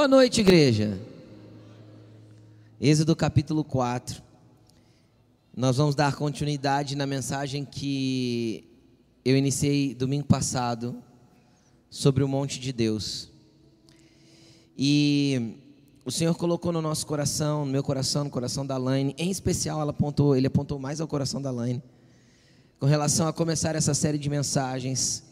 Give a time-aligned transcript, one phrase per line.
[0.00, 0.98] Boa noite, igreja.
[2.80, 4.22] Êxodo capítulo 4.
[5.54, 8.64] Nós vamos dar continuidade na mensagem que
[9.22, 10.96] eu iniciei domingo passado
[11.90, 13.28] sobre o monte de Deus.
[14.74, 15.58] E
[16.02, 19.82] o Senhor colocou no nosso coração, no meu coração, no coração da Laine, em especial
[19.82, 21.82] ela apontou, ele apontou mais ao coração da Laine,
[22.78, 25.22] com relação a começar essa série de mensagens,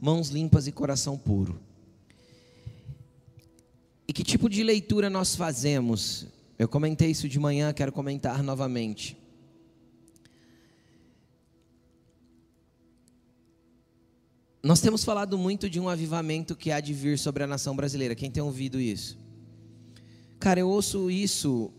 [0.00, 1.58] mãos limpas e coração puro.
[4.06, 6.26] E que tipo de leitura nós fazemos?
[6.58, 9.16] Eu comentei isso de manhã, quero comentar novamente.
[14.62, 18.14] Nós temos falado muito de um avivamento que há de vir sobre a nação brasileira.
[18.14, 19.18] Quem tem ouvido isso?
[20.38, 21.70] Cara, eu ouço isso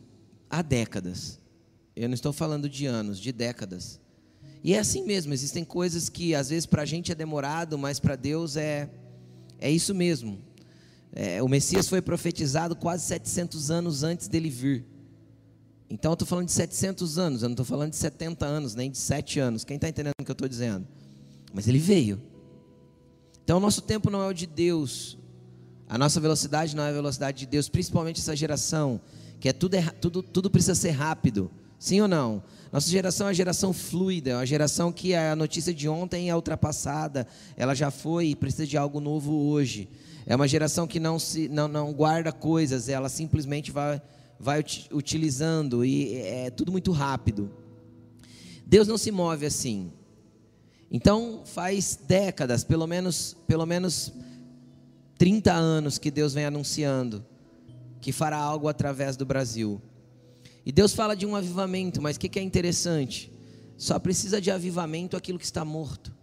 [0.49, 1.39] há décadas.
[1.95, 3.99] Eu não estou falando de anos, de décadas.
[4.63, 7.99] E é assim mesmo, existem coisas que às vezes para a gente é demorado, mas
[7.99, 8.89] para Deus é,
[9.59, 10.39] é isso mesmo.
[11.15, 14.85] É, o Messias foi profetizado quase 700 anos antes dele vir.
[15.89, 18.91] Então eu estou falando de 700 anos, eu não estou falando de 70 anos, nem
[18.91, 19.63] de 7 anos.
[19.63, 20.85] Quem está entendendo o que eu estou dizendo?
[21.53, 22.21] Mas ele veio.
[23.43, 25.17] Então o nosso tempo não é o de Deus.
[25.87, 28.99] A nossa velocidade não é a velocidade de Deus, principalmente essa geração,
[29.39, 31.49] que é tudo, tudo, tudo precisa ser rápido.
[31.79, 32.43] Sim ou não?
[32.71, 36.35] Nossa geração é uma geração fluida, é uma geração que a notícia de ontem é
[36.35, 39.87] ultrapassada, ela já foi e precisa de algo novo hoje.
[40.25, 44.01] É uma geração que não, se, não, não guarda coisas, ela simplesmente vai,
[44.39, 47.51] vai utilizando e é tudo muito rápido.
[48.65, 49.91] Deus não se move assim.
[50.89, 54.11] Então, faz décadas, pelo menos, pelo menos
[55.17, 57.23] 30 anos que Deus vem anunciando
[58.05, 59.81] que fará algo através do Brasil.
[60.63, 63.33] E Deus fala de um avivamento, mas o que, que é interessante?
[63.75, 66.14] Só precisa de avivamento aquilo que está morto.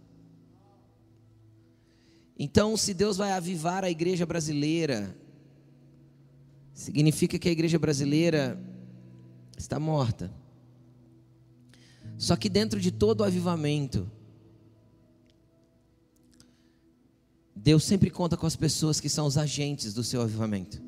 [2.43, 5.17] Então, se Deus vai avivar a igreja brasileira,
[6.73, 8.61] significa que a igreja brasileira
[9.57, 10.29] está morta.
[12.17, 14.11] Só que dentro de todo o avivamento,
[17.55, 20.83] Deus sempre conta com as pessoas que são os agentes do seu avivamento.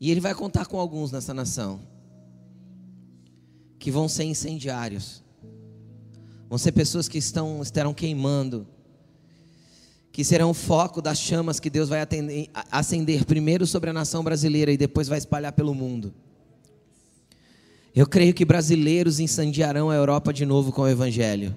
[0.00, 1.80] E Ele vai contar com alguns nessa nação,
[3.78, 5.22] que vão ser incendiários,
[6.48, 8.66] vão ser pessoas que estão, estarão queimando,
[10.12, 14.24] que serão o foco das chamas que Deus vai atender, acender primeiro sobre a nação
[14.24, 16.12] brasileira e depois vai espalhar pelo mundo.
[17.94, 21.56] Eu creio que brasileiros incendiarão a Europa de novo com o Evangelho.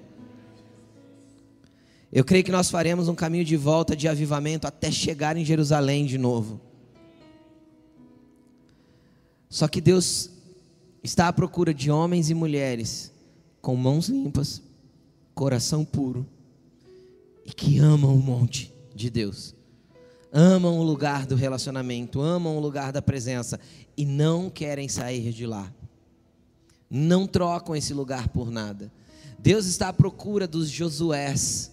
[2.12, 6.06] Eu creio que nós faremos um caminho de volta de avivamento até chegar em Jerusalém
[6.06, 6.60] de novo.
[9.48, 10.30] Só que Deus
[11.02, 13.12] está à procura de homens e mulheres
[13.60, 14.62] com mãos limpas,
[15.34, 16.26] coração puro
[17.44, 19.54] e que amam o monte de Deus,
[20.32, 23.60] amam o lugar do relacionamento, amam o lugar da presença
[23.96, 25.72] e não querem sair de lá,
[26.90, 28.92] não trocam esse lugar por nada.
[29.38, 31.70] Deus está à procura dos Josués,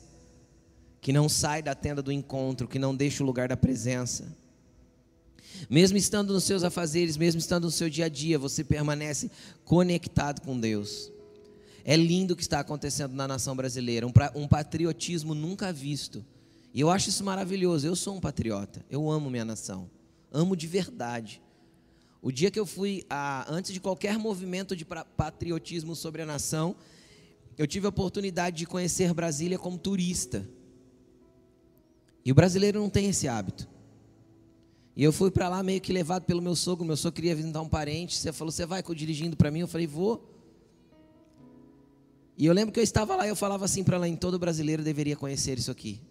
[1.00, 4.26] que não sai da tenda do encontro, que não deixa o lugar da presença.
[5.70, 9.30] Mesmo estando nos seus afazeres, mesmo estando no seu dia a dia, você permanece
[9.64, 11.12] conectado com Deus.
[11.84, 16.26] É lindo o que está acontecendo na nação brasileira, um, um patriotismo nunca visto.
[16.74, 17.86] E eu acho isso maravilhoso.
[17.86, 19.90] Eu sou um patriota, eu amo minha nação,
[20.32, 21.42] amo de verdade.
[22.22, 26.76] O dia que eu fui, a, antes de qualquer movimento de patriotismo sobre a nação,
[27.58, 30.48] eu tive a oportunidade de conhecer Brasília como turista.
[32.24, 33.68] E o brasileiro não tem esse hábito.
[34.96, 36.86] E eu fui para lá meio que levado pelo meu sogro.
[36.86, 38.16] Meu sogro queria visitar um parente.
[38.16, 39.62] Você falou, você vai dirigindo para mim?
[39.62, 40.28] Eu falei, vou.
[42.42, 44.40] E eu lembro que eu estava lá e eu falava assim para ela: em todo
[44.40, 46.02] brasileiro deveria conhecer isso aqui.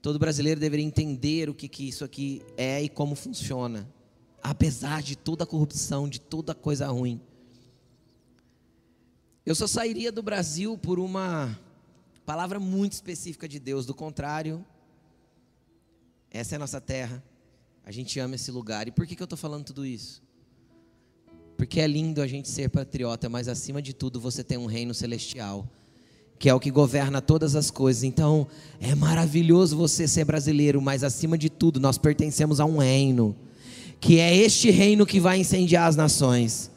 [0.00, 3.92] Todo brasileiro deveria entender o que, que isso aqui é e como funciona.
[4.40, 7.20] Apesar de toda a corrupção, de toda coisa ruim.
[9.44, 11.58] Eu só sairia do Brasil por uma
[12.24, 13.84] palavra muito específica de Deus.
[13.84, 14.64] Do contrário,
[16.30, 17.20] essa é a nossa terra.
[17.84, 18.86] A gente ama esse lugar.
[18.86, 20.22] E por que, que eu estou falando tudo isso?
[21.56, 24.92] Porque é lindo a gente ser patriota, mas acima de tudo você tem um reino
[24.92, 25.66] celestial,
[26.38, 28.02] que é o que governa todas as coisas.
[28.02, 28.48] Então,
[28.80, 33.36] é maravilhoso você ser brasileiro, mas acima de tudo nós pertencemos a um reino,
[34.00, 36.71] que é este reino que vai incendiar as nações.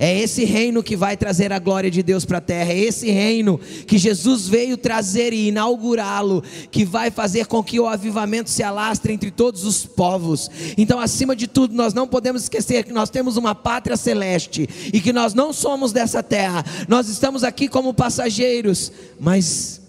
[0.00, 2.72] É esse reino que vai trazer a glória de Deus para a terra.
[2.72, 7.86] É esse reino que Jesus veio trazer e inaugurá-lo, que vai fazer com que o
[7.86, 10.50] avivamento se alastre entre todos os povos.
[10.78, 15.02] Então, acima de tudo, nós não podemos esquecer que nós temos uma pátria celeste e
[15.02, 16.64] que nós não somos dessa terra.
[16.88, 19.79] Nós estamos aqui como passageiros, mas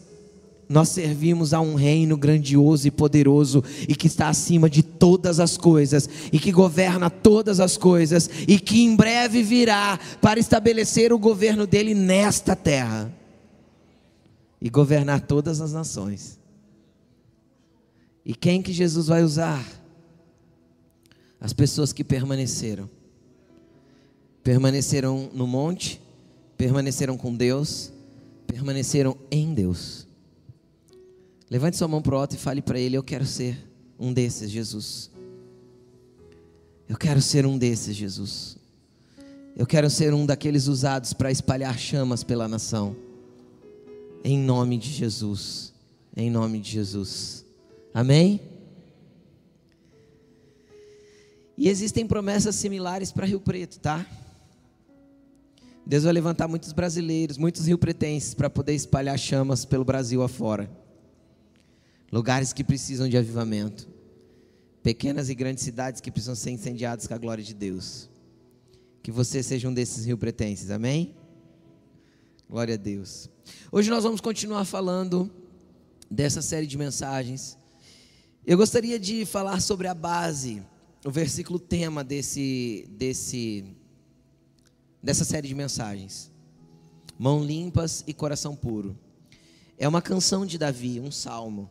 [0.71, 5.57] nós servimos a um reino grandioso e poderoso e que está acima de todas as
[5.57, 11.19] coisas e que governa todas as coisas e que em breve virá para estabelecer o
[11.19, 13.13] governo dele nesta terra
[14.61, 16.39] e governar todas as nações.
[18.23, 19.65] E quem que Jesus vai usar?
[21.39, 22.89] As pessoas que permaneceram.
[24.41, 25.99] Permaneceram no monte,
[26.55, 27.91] permaneceram com Deus,
[28.47, 30.07] permaneceram em Deus.
[31.51, 33.57] Levante sua mão para o alto e fale para ele: Eu quero ser
[33.99, 35.11] um desses, Jesus.
[36.87, 38.57] Eu quero ser um desses, Jesus.
[39.57, 42.95] Eu quero ser um daqueles usados para espalhar chamas pela nação.
[44.23, 45.73] Em nome de Jesus.
[46.15, 47.45] Em nome de Jesus.
[47.93, 48.39] Amém?
[51.57, 54.05] E existem promessas similares para Rio Preto, tá?
[55.85, 60.80] Deus vai levantar muitos brasileiros, muitos rio-pretenses para poder espalhar chamas pelo Brasil afora
[62.11, 63.89] lugares que precisam de avivamento,
[64.83, 68.09] pequenas e grandes cidades que precisam ser incendiadas com a glória de Deus.
[69.01, 71.15] Que você seja um desses rio pretenses, amém?
[72.49, 73.29] Glória a Deus.
[73.71, 75.31] Hoje nós vamos continuar falando
[76.09, 77.57] dessa série de mensagens.
[78.45, 80.61] Eu gostaria de falar sobre a base,
[81.05, 83.63] o versículo tema desse, desse,
[85.01, 86.29] dessa série de mensagens.
[87.17, 88.97] Mão limpas e coração puro.
[89.77, 91.69] É uma canção de Davi, um salmo.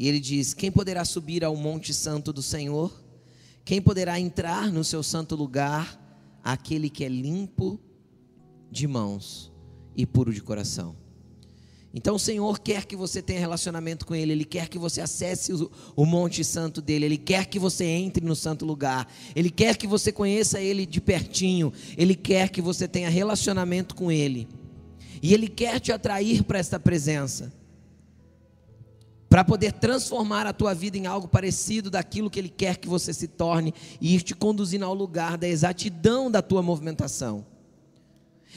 [0.00, 3.04] E ele diz: Quem poderá subir ao monte santo do Senhor?
[3.66, 6.00] Quem poderá entrar no seu santo lugar?
[6.42, 7.78] Aquele que é limpo
[8.70, 9.52] de mãos
[9.94, 10.96] e puro de coração.
[11.92, 15.52] Então o Senhor quer que você tenha relacionamento com Ele, Ele quer que você acesse
[15.52, 19.06] o, o, Monte Santo dele, Ele quer que você entre no santo lugar,
[19.36, 24.10] Ele quer que você conheça Ele de pertinho, Ele quer que você tenha relacionamento com
[24.10, 24.48] Ele,
[25.20, 27.59] e Ele quer te atrair para esta presença
[29.40, 33.10] para poder transformar a tua vida em algo parecido daquilo que Ele quer que você
[33.10, 37.46] se torne e ir te conduzindo ao lugar da exatidão da tua movimentação.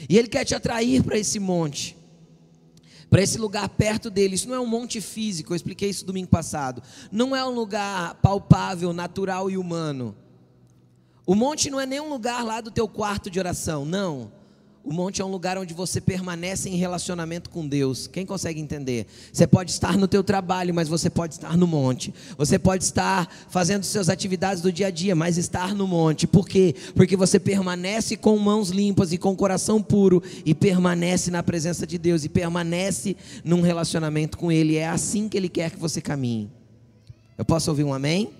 [0.06, 1.96] E Ele quer te atrair para esse monte,
[3.08, 4.34] para esse lugar perto dele.
[4.34, 6.82] Isso não é um monte físico, eu expliquei isso domingo passado.
[7.10, 10.14] Não é um lugar palpável, natural e humano.
[11.24, 14.30] O monte não é nem um lugar lá do teu quarto de oração, não.
[14.84, 18.06] O monte é um lugar onde você permanece em relacionamento com Deus.
[18.06, 19.06] Quem consegue entender?
[19.32, 22.12] Você pode estar no teu trabalho, mas você pode estar no monte.
[22.36, 26.26] Você pode estar fazendo suas atividades do dia a dia, mas estar no monte.
[26.26, 26.74] Por quê?
[26.94, 31.96] Porque você permanece com mãos limpas e com coração puro e permanece na presença de
[31.96, 34.76] Deus e permanece num relacionamento com ele.
[34.76, 36.50] É assim que ele quer que você caminhe.
[37.38, 38.30] Eu posso ouvir um amém?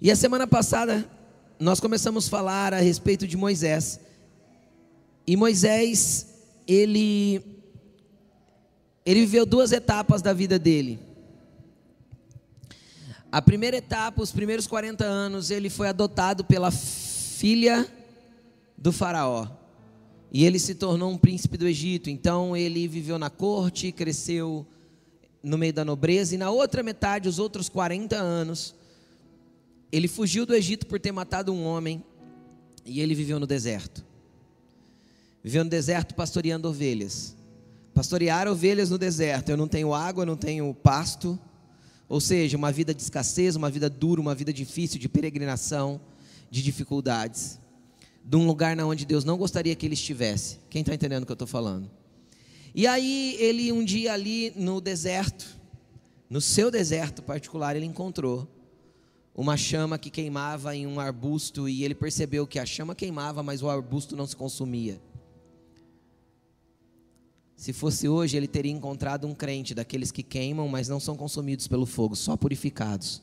[0.00, 1.04] E a semana passada
[1.58, 3.98] nós começamos a falar a respeito de Moisés.
[5.26, 6.26] E Moisés,
[6.66, 7.42] ele
[9.06, 10.98] ele viveu duas etapas da vida dele.
[13.30, 17.86] A primeira etapa, os primeiros 40 anos, ele foi adotado pela filha
[18.78, 19.46] do faraó.
[20.32, 22.08] E ele se tornou um príncipe do Egito.
[22.08, 24.66] Então ele viveu na corte, cresceu
[25.42, 26.34] no meio da nobreza.
[26.34, 28.74] E na outra metade, os outros 40 anos,
[29.92, 32.02] ele fugiu do Egito por ter matado um homem.
[32.86, 34.04] E ele viveu no deserto
[35.44, 37.36] viveu no deserto pastoreando ovelhas.
[37.92, 41.38] Pastorear ovelhas no deserto, eu não tenho água, não tenho pasto,
[42.08, 46.00] ou seja, uma vida de escassez, uma vida dura, uma vida difícil, de peregrinação,
[46.50, 47.60] de dificuldades,
[48.24, 50.58] de um lugar na onde Deus não gostaria que ele estivesse.
[50.70, 51.90] Quem está entendendo o que eu estou falando?
[52.74, 55.60] E aí ele um dia ali no deserto,
[56.28, 58.48] no seu deserto particular, ele encontrou
[59.34, 63.62] uma chama que queimava em um arbusto e ele percebeu que a chama queimava, mas
[63.62, 65.00] o arbusto não se consumia.
[67.56, 71.68] Se fosse hoje, ele teria encontrado um crente daqueles que queimam, mas não são consumidos
[71.68, 73.22] pelo fogo, só purificados.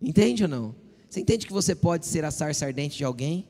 [0.00, 0.74] Entende ou não?
[1.08, 3.46] Você entende que você pode ser a sarça ardente de alguém?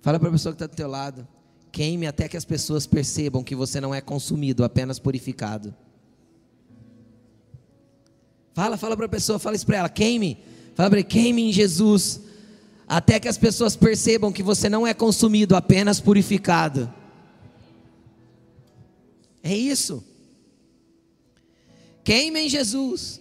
[0.00, 1.26] Fala para a pessoa que está do teu lado.
[1.70, 5.74] Queime até que as pessoas percebam que você não é consumido, apenas purificado.
[8.52, 9.88] Fala, fala para a pessoa, fala isso para ela.
[9.88, 10.38] Queime.
[10.74, 12.20] Fala para ele, queime em Jesus
[12.92, 16.92] até que as pessoas percebam que você não é consumido, apenas purificado.
[19.42, 20.04] É isso.
[22.04, 23.18] Queime em Jesus.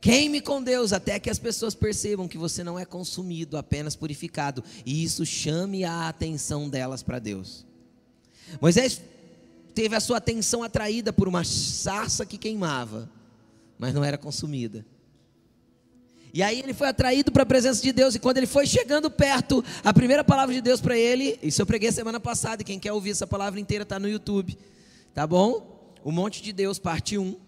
[0.00, 4.64] Queime com Deus até que as pessoas percebam que você não é consumido, apenas purificado.
[4.84, 7.64] E isso chame a atenção delas para Deus.
[8.60, 9.00] Moisés
[9.76, 13.08] teve a sua atenção atraída por uma sarça que queimava,
[13.78, 14.84] mas não era consumida.
[16.36, 18.14] E aí ele foi atraído para a presença de Deus.
[18.14, 21.64] E quando ele foi chegando perto, a primeira palavra de Deus para ele, isso eu
[21.64, 22.60] preguei semana passada.
[22.60, 24.54] E quem quer ouvir essa palavra inteira está no YouTube.
[25.14, 25.94] Tá bom?
[26.04, 27.45] O Monte de Deus, parte 1.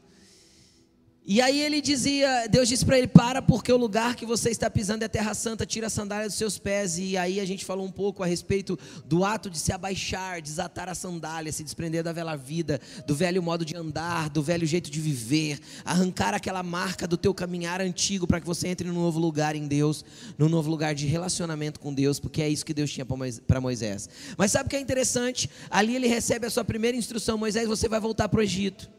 [1.30, 4.70] E aí ele dizia, Deus disse para ele: Para, porque o lugar que você está
[4.70, 6.96] pisando é terra santa, tira a sandália dos seus pés.
[6.96, 10.88] E aí a gente falou um pouco a respeito do ato de se abaixar, desatar
[10.88, 14.90] a sandália, se desprender da velha vida, do velho modo de andar, do velho jeito
[14.90, 19.20] de viver, arrancar aquela marca do teu caminhar antigo para que você entre num novo
[19.20, 20.06] lugar em Deus,
[20.38, 23.04] num novo lugar de relacionamento com Deus, porque é isso que Deus tinha
[23.46, 24.08] para Moisés.
[24.38, 25.50] Mas sabe o que é interessante?
[25.68, 28.96] Ali ele recebe a sua primeira instrução: Moisés, você vai voltar para o Egito.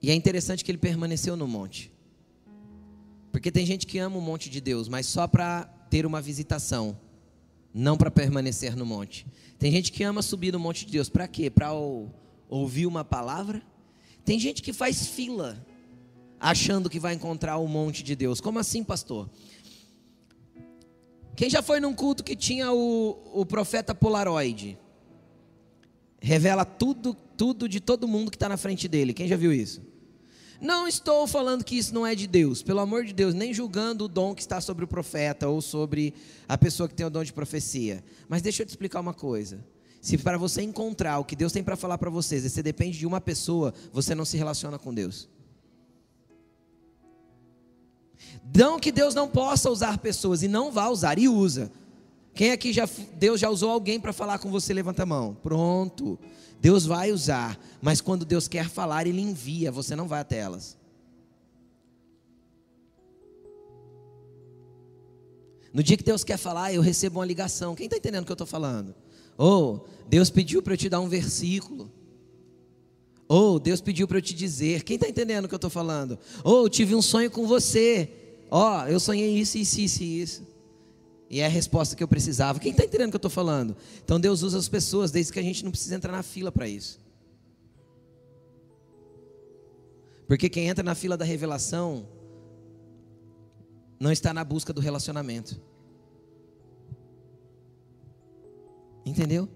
[0.00, 1.92] E é interessante que ele permaneceu no monte.
[3.32, 6.98] Porque tem gente que ama o monte de Deus, mas só para ter uma visitação,
[7.74, 9.26] não para permanecer no monte.
[9.58, 11.50] Tem gente que ama subir no monte de Deus, para quê?
[11.50, 11.72] Para
[12.48, 13.62] ouvir uma palavra?
[14.24, 15.64] Tem gente que faz fila,
[16.38, 18.40] achando que vai encontrar o monte de Deus.
[18.40, 19.28] Como assim, pastor?
[21.34, 24.78] Quem já foi num culto que tinha o, o profeta Polaroid?
[26.20, 29.14] Revela tudo, tudo de todo mundo que está na frente dele.
[29.14, 29.80] Quem já viu isso?
[30.60, 34.06] Não estou falando que isso não é de Deus, pelo amor de Deus, nem julgando
[34.06, 36.14] o dom que está sobre o profeta ou sobre
[36.48, 38.04] a pessoa que tem o dom de profecia.
[38.28, 39.64] Mas deixa eu te explicar uma coisa.
[40.00, 43.06] Se para você encontrar o que Deus tem para falar para vocês, você depende de
[43.06, 45.28] uma pessoa, você não se relaciona com Deus.
[48.54, 51.70] Não que Deus não possa usar pessoas e não vá usar e usa.
[52.38, 54.72] Quem aqui já Deus já usou alguém para falar com você?
[54.72, 55.36] Levanta a mão.
[55.42, 56.16] Pronto.
[56.60, 60.76] Deus vai usar, mas quando Deus quer falar, Ele envia, você não vai até elas.
[65.74, 67.74] No dia que Deus quer falar, eu recebo uma ligação.
[67.74, 68.94] Quem está entendendo o que eu estou falando?
[69.36, 71.90] Ou oh, Deus pediu para eu te dar um versículo.
[73.26, 74.84] Ou oh, Deus pediu para eu te dizer.
[74.84, 76.16] Quem está entendendo o que eu estou falando?
[76.44, 78.08] Ou oh, tive um sonho com você.
[78.48, 80.47] Ó, eu sonhei isso, isso, isso isso.
[81.30, 82.58] E é a resposta que eu precisava.
[82.58, 83.76] Quem está entendendo o que eu estou falando?
[84.02, 86.66] Então Deus usa as pessoas, desde que a gente não precisa entrar na fila para
[86.66, 87.00] isso.
[90.26, 92.06] Porque quem entra na fila da revelação
[94.00, 95.60] não está na busca do relacionamento.
[99.04, 99.48] Entendeu?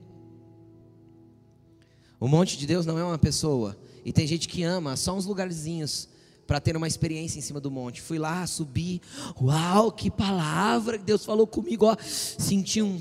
[2.18, 3.76] O monte de Deus não é uma pessoa.
[4.04, 6.08] E tem gente que ama só uns lugarzinhos
[6.46, 8.02] para ter uma experiência em cima do monte.
[8.02, 9.00] Fui lá, subi,
[9.40, 13.00] uau, que palavra que Deus falou comigo, ó, senti um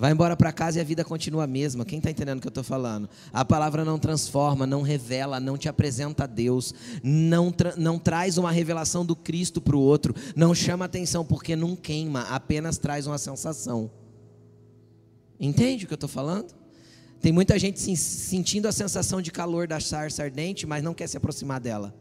[0.00, 1.84] Vai embora para casa e a vida continua a mesma.
[1.84, 3.06] Quem está entendendo o que eu estou falando?
[3.30, 6.72] A palavra não transforma, não revela, não te apresenta a Deus,
[7.02, 11.54] não, tra não traz uma revelação do Cristo para o outro, não chama atenção porque
[11.54, 13.90] não queima, apenas traz uma sensação.
[15.38, 16.59] Entende o que eu estou falando?
[17.20, 21.16] Tem muita gente sentindo a sensação de calor da sarça ardente, mas não quer se
[21.16, 21.94] aproximar dela.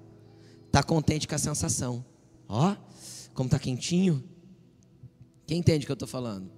[0.65, 2.05] Está contente com a sensação.
[2.47, 2.75] Ó,
[3.33, 4.23] como está quentinho.
[5.45, 6.49] Quem entende o que eu estou falando?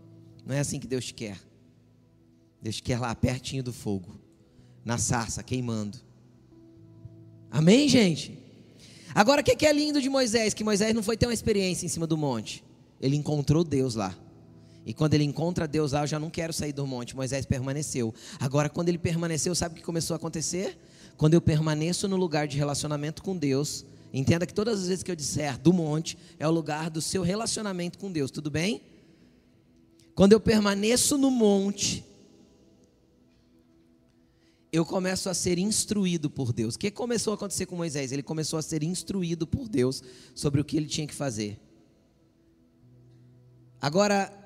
[0.45, 1.39] Não é assim que Deus te quer.
[2.61, 4.19] Deus te quer lá pertinho do fogo,
[4.85, 5.97] na sarça, queimando.
[7.49, 8.37] Amém, gente?
[9.13, 10.53] Agora, o que é lindo de Moisés?
[10.53, 12.63] Que Moisés não foi ter uma experiência em cima do monte.
[12.99, 14.15] Ele encontrou Deus lá.
[14.85, 17.15] E quando ele encontra Deus lá, eu já não quero sair do monte.
[17.15, 18.13] Moisés permaneceu.
[18.39, 20.77] Agora, quando ele permaneceu, sabe o que começou a acontecer?
[21.17, 25.11] Quando eu permaneço no lugar de relacionamento com Deus, entenda que todas as vezes que
[25.11, 28.81] eu disser do monte, é o lugar do seu relacionamento com Deus, tudo bem?
[30.15, 32.03] Quando eu permaneço no monte,
[34.71, 36.75] eu começo a ser instruído por Deus.
[36.75, 38.11] O que começou a acontecer com Moisés?
[38.11, 40.01] Ele começou a ser instruído por Deus
[40.33, 41.59] sobre o que ele tinha que fazer.
[43.81, 44.40] Agora,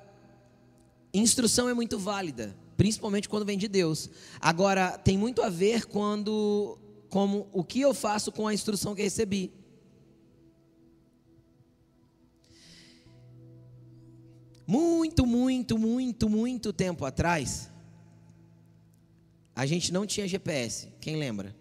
[1.18, 4.10] Instrução é muito válida, principalmente quando vem de Deus.
[4.38, 9.02] Agora, tem muito a ver quando como o que eu faço com a instrução que
[9.02, 9.50] recebi.
[14.66, 17.70] Muito, muito, muito, muito tempo atrás,
[19.54, 20.92] a gente não tinha GPS.
[21.00, 21.56] Quem lembra?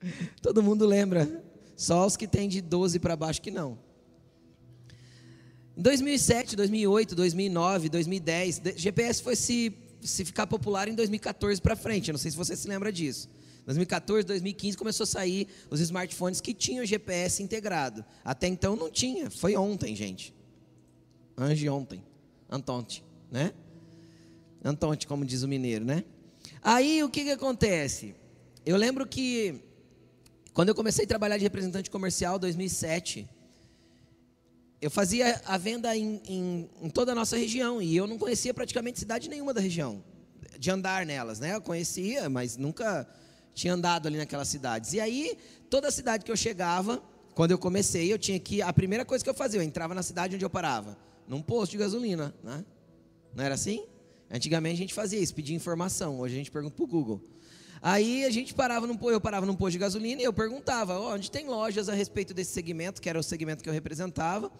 [0.42, 1.44] Todo mundo lembra.
[1.74, 3.78] Só os que têm de 12 para baixo que não.
[5.78, 12.10] Em 2007, 2008, 2009, 2010, GPS foi se, se ficar popular em 2014 para frente.
[12.10, 13.28] Não sei se você se lembra disso.
[13.64, 18.04] 2014, 2015 começou a sair os smartphones que tinham GPS integrado.
[18.24, 19.30] Até então não tinha.
[19.30, 20.34] Foi ontem, gente.
[21.36, 22.02] Ange ontem.
[22.50, 23.52] Antonte, né?
[24.64, 26.02] Antonte, como diz o mineiro, né?
[26.60, 28.16] Aí o que, que acontece?
[28.66, 29.60] Eu lembro que
[30.52, 33.28] quando eu comecei a trabalhar de representante comercial em 2007,
[34.80, 38.54] eu fazia a venda em, em, em, toda a nossa região e eu não conhecia
[38.54, 40.02] praticamente cidade nenhuma da região,
[40.58, 41.54] de andar nelas, né?
[41.54, 43.08] Eu conhecia, mas nunca
[43.52, 44.92] tinha andado ali naquelas cidades.
[44.92, 45.36] E aí,
[45.68, 47.02] toda cidade que eu chegava,
[47.34, 48.62] quando eu comecei, eu tinha que.
[48.62, 51.72] A primeira coisa que eu fazia, eu entrava na cidade onde eu parava, num posto
[51.72, 52.64] de gasolina, né?
[53.34, 53.84] Não era assim?
[54.30, 56.20] Antigamente a gente fazia isso, pedia informação.
[56.20, 57.20] Hoje a gente pergunta para o Google.
[57.80, 61.14] Aí a gente parava num, eu parava num posto de gasolina e eu perguntava oh,
[61.14, 64.50] onde tem lojas a respeito desse segmento, que era o segmento que eu representava.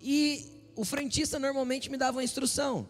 [0.00, 2.88] E o frentista normalmente me dava uma instrução.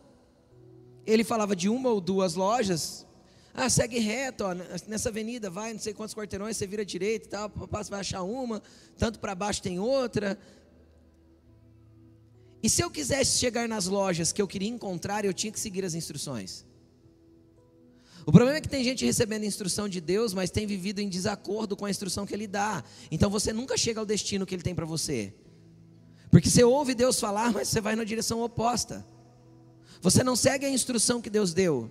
[1.07, 3.07] Ele falava de uma ou duas lojas.
[3.55, 4.55] Ah, segue reto, ó,
[4.87, 7.51] nessa avenida vai, não sei quantos quarteirões, você vira direito e tal,
[7.89, 8.63] vai achar uma,
[8.99, 10.39] tanto para baixo tem outra.
[12.63, 15.85] E se eu quisesse chegar nas lojas que eu queria encontrar, eu tinha que seguir
[15.87, 16.66] as instruções.
[18.27, 21.77] O problema é que tem gente recebendo instrução de Deus, mas tem vivido em desacordo
[21.77, 22.83] com a instrução que Ele dá.
[23.09, 25.33] Então você nunca chega ao destino que Ele tem para você.
[26.29, 29.07] Porque você ouve Deus falar, mas você vai na direção oposta.
[30.03, 31.89] Você não segue a instrução que Deus deu.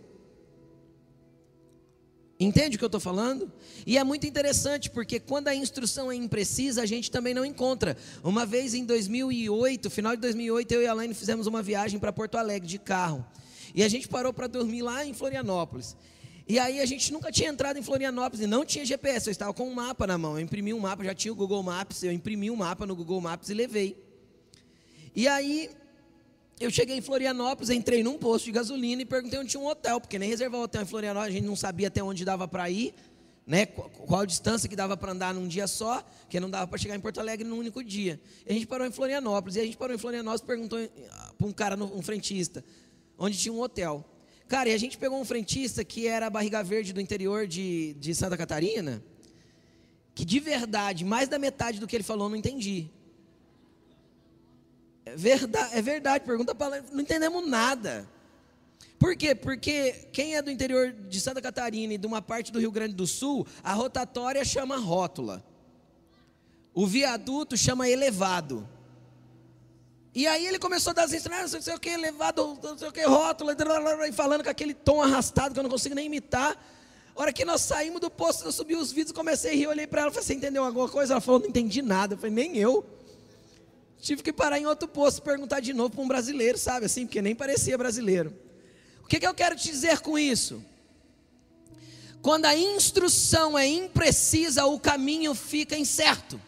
[2.38, 3.50] Entende o que eu estou falando?
[3.88, 7.96] E é muito interessante porque quando a instrução é imprecisa, a gente também não encontra.
[8.22, 12.12] Uma vez em 2008, final de 2008, eu e a Elaine fizemos uma viagem para
[12.12, 13.25] Porto Alegre de carro.
[13.74, 15.96] E a gente parou para dormir lá em Florianópolis.
[16.47, 19.51] E aí a gente nunca tinha entrado em Florianópolis e não tinha GPS, eu estava
[19.53, 20.37] com um mapa na mão.
[20.37, 23.19] Eu imprimi um mapa, já tinha o Google Maps, eu imprimi um mapa no Google
[23.19, 23.97] Maps e levei.
[25.15, 25.71] E aí
[26.59, 29.99] eu cheguei em Florianópolis, entrei num posto de gasolina e perguntei onde tinha um hotel,
[29.99, 32.93] porque nem reservar hotel em Florianópolis, a gente não sabia até onde dava para ir,
[33.45, 33.65] né?
[33.65, 36.95] Qual a distância que dava para andar num dia só, porque não dava para chegar
[36.95, 38.21] em Porto Alegre num único dia.
[38.45, 40.79] E a gente parou em Florianópolis, e a gente parou em Florianópolis e perguntou
[41.37, 42.63] para um cara, um frentista,
[43.17, 44.05] onde tinha um hotel.
[44.47, 48.13] Cara, e a gente pegou um frentista que era barriga verde do interior de, de
[48.13, 49.03] Santa Catarina,
[50.13, 52.89] que de verdade, mais da metade do que ele falou não entendi.
[55.03, 58.07] É verdade, é verdade pergunta para não entendemos nada.
[58.99, 59.35] Por quê?
[59.35, 62.93] Porque quem é do interior de Santa Catarina e de uma parte do Rio Grande
[62.93, 65.43] do Sul, a rotatória chama rótula.
[66.73, 68.67] O viaduto chama elevado.
[70.15, 72.88] E aí ele começou a dar as instruções, não sei o que, levado, não sei
[72.88, 76.58] o que, rótulo, e falando com aquele tom arrastado que eu não consigo nem imitar.
[77.13, 79.86] A hora que nós saímos do posto, eu subi os vídeos, comecei a rir, olhei
[79.86, 81.13] para ela, falei, você entendeu alguma coisa?
[81.13, 82.13] Ela falou, não entendi nada.
[82.13, 82.86] Eu falei, nem eu.
[83.99, 87.21] Tive que parar em outro posto, perguntar de novo para um brasileiro, sabe assim, porque
[87.21, 88.34] nem parecia brasileiro.
[89.04, 90.63] O que, que eu quero te dizer com isso?
[92.21, 96.39] Quando a instrução é imprecisa, o caminho fica incerto.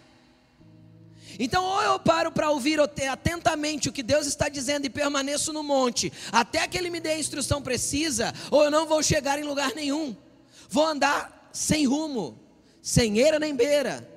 [1.39, 5.63] Então, ou eu paro para ouvir atentamente o que Deus está dizendo e permaneço no
[5.63, 9.43] monte, até que Ele me dê a instrução precisa, ou eu não vou chegar em
[9.43, 10.15] lugar nenhum.
[10.69, 12.39] Vou andar sem rumo,
[12.81, 14.07] sem eira nem beira,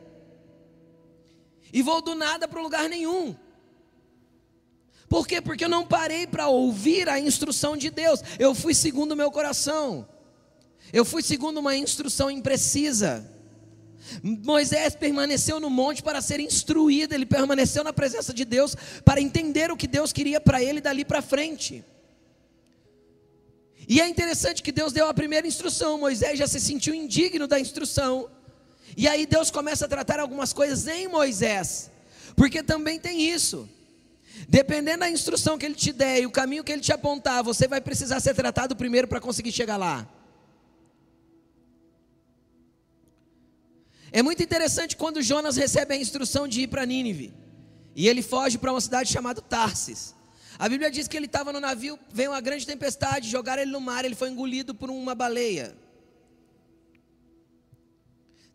[1.73, 3.37] e vou do nada para lugar nenhum.
[5.09, 5.41] Por quê?
[5.41, 9.31] Porque eu não parei para ouvir a instrução de Deus, eu fui segundo o meu
[9.31, 10.09] coração,
[10.93, 13.30] eu fui segundo uma instrução imprecisa.
[14.23, 19.71] Moisés permaneceu no monte para ser instruído, ele permaneceu na presença de Deus para entender
[19.71, 21.85] o que Deus queria para ele dali para frente.
[23.89, 27.59] E é interessante que Deus deu a primeira instrução, Moisés já se sentiu indigno da
[27.59, 28.31] instrução.
[28.97, 31.91] E aí Deus começa a tratar algumas coisas em Moisés,
[32.37, 33.69] porque também tem isso.
[34.49, 37.67] Dependendo da instrução que ele te der e o caminho que ele te apontar, você
[37.67, 40.09] vai precisar ser tratado primeiro para conseguir chegar lá.
[44.13, 47.33] É muito interessante quando Jonas recebe a instrução de ir para Nínive.
[47.95, 50.15] E ele foge para uma cidade chamada Tarsis.
[50.59, 53.81] A Bíblia diz que ele estava no navio, veio uma grande tempestade, jogaram ele no
[53.81, 55.75] mar, ele foi engolido por uma baleia.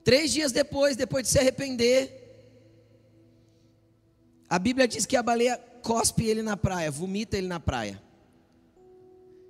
[0.03, 2.21] Três dias depois, depois de se arrepender,
[4.47, 8.01] a Bíblia diz que a baleia cospe ele na praia, vomita ele na praia.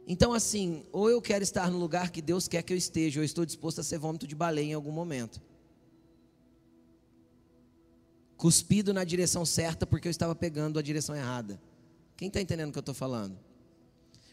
[0.08, 3.24] Então, assim, ou eu quero estar no lugar que Deus quer que eu esteja, ou
[3.24, 5.42] eu estou disposto a ser vômito de baleia em algum momento
[8.38, 11.60] cuspido na direção certa porque eu estava pegando a direção errada.
[12.18, 13.38] Quem está entendendo o que eu estou falando?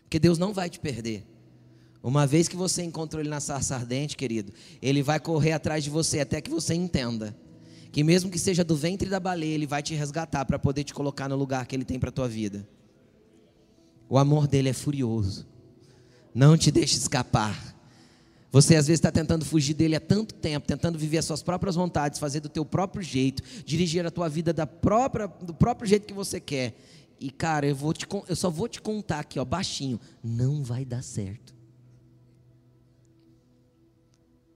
[0.02, 1.26] Porque Deus não vai te perder.
[2.02, 5.90] Uma vez que você encontrou Ele na sarça ardente, querido, Ele vai correr atrás de
[5.90, 7.36] você até que você entenda
[7.92, 10.94] que mesmo que seja do ventre da baleia, Ele vai te resgatar para poder te
[10.94, 12.66] colocar no lugar que Ele tem para a tua vida.
[14.08, 15.46] O amor dele é furioso.
[16.34, 17.71] Não te deixe escapar.
[18.52, 21.74] Você às vezes está tentando fugir dele há tanto tempo, tentando viver as suas próprias
[21.74, 26.06] vontades, fazer do teu próprio jeito, dirigir a tua vida da própria, do próprio jeito
[26.06, 26.76] que você quer.
[27.18, 30.84] E cara, eu, vou te, eu só vou te contar aqui, ó, baixinho, não vai
[30.84, 31.54] dar certo.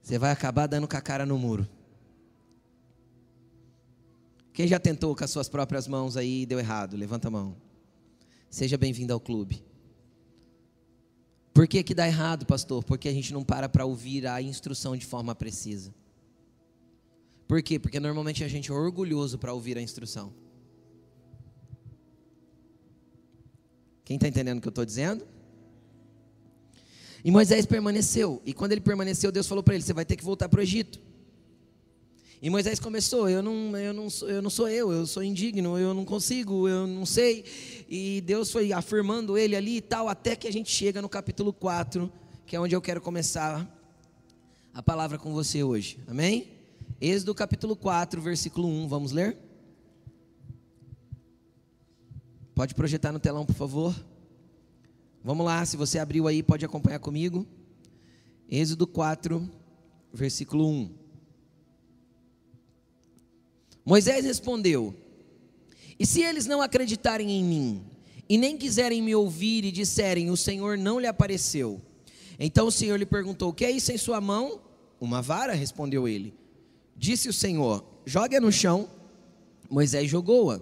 [0.03, 1.67] Você vai acabar dando com a cara no muro.
[4.53, 6.95] Quem já tentou com as suas próprias mãos aí e deu errado?
[6.95, 7.57] Levanta a mão.
[8.47, 9.66] Seja bem-vindo ao clube.
[11.57, 12.83] Por que, que dá errado, pastor?
[12.83, 15.91] Porque a gente não para para ouvir a instrução de forma precisa.
[17.47, 17.79] Por quê?
[17.79, 20.31] Porque normalmente a gente é orgulhoso para ouvir a instrução.
[24.05, 25.27] Quem está entendendo o que eu estou dizendo?
[27.25, 28.39] E Moisés permaneceu.
[28.45, 30.61] E quando ele permaneceu, Deus falou para ele: Você vai ter que voltar para o
[30.61, 30.99] Egito.
[32.41, 35.77] E Moisés começou: eu não, eu, não sou, eu não sou eu, eu sou indigno,
[35.77, 37.43] eu não consigo, eu não sei.
[37.89, 41.51] E Deus foi afirmando ele ali e tal, até que a gente chega no capítulo
[41.51, 42.11] 4,
[42.45, 43.67] que é onde eu quero começar
[44.73, 45.99] a palavra com você hoje.
[46.07, 46.49] Amém?
[47.01, 49.37] Êxodo capítulo 4, versículo 1, vamos ler?
[52.53, 53.95] Pode projetar no telão, por favor.
[55.23, 57.45] Vamos lá, se você abriu aí, pode acompanhar comigo.
[58.49, 59.47] Êxodo 4,
[60.13, 61.06] versículo 1.
[63.87, 64.93] Moisés respondeu:
[65.97, 67.85] E se eles não acreditarem em mim,
[68.27, 71.81] e nem quiserem me ouvir e disserem: O Senhor não lhe apareceu?
[72.37, 74.59] Então o Senhor lhe perguntou: O que é isso em sua mão?
[74.99, 76.33] Uma vara, respondeu ele.
[76.97, 78.89] Disse o Senhor: Jogue-a no chão.
[79.69, 80.59] Moisés jogou-a,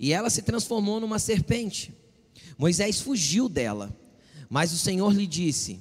[0.00, 1.94] e ela se transformou numa serpente.
[2.56, 3.96] Moisés fugiu dela,
[4.50, 5.78] mas o Senhor lhe disse: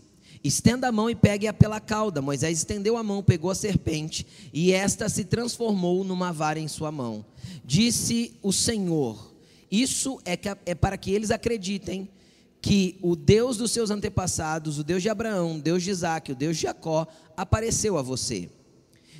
[0.48, 2.22] Estenda a mão e pegue-a pela cauda.
[2.22, 6.92] Moisés estendeu a mão, pegou a serpente, e esta se transformou numa vara em sua
[6.92, 7.26] mão.
[7.66, 9.34] Disse o Senhor:
[9.70, 12.10] Isso é, é para que eles acreditem
[12.62, 16.36] que o Deus dos seus antepassados, o Deus de Abraão, o Deus de Isaac, o
[16.36, 17.06] Deus de Jacó,
[17.36, 18.50] apareceu a você.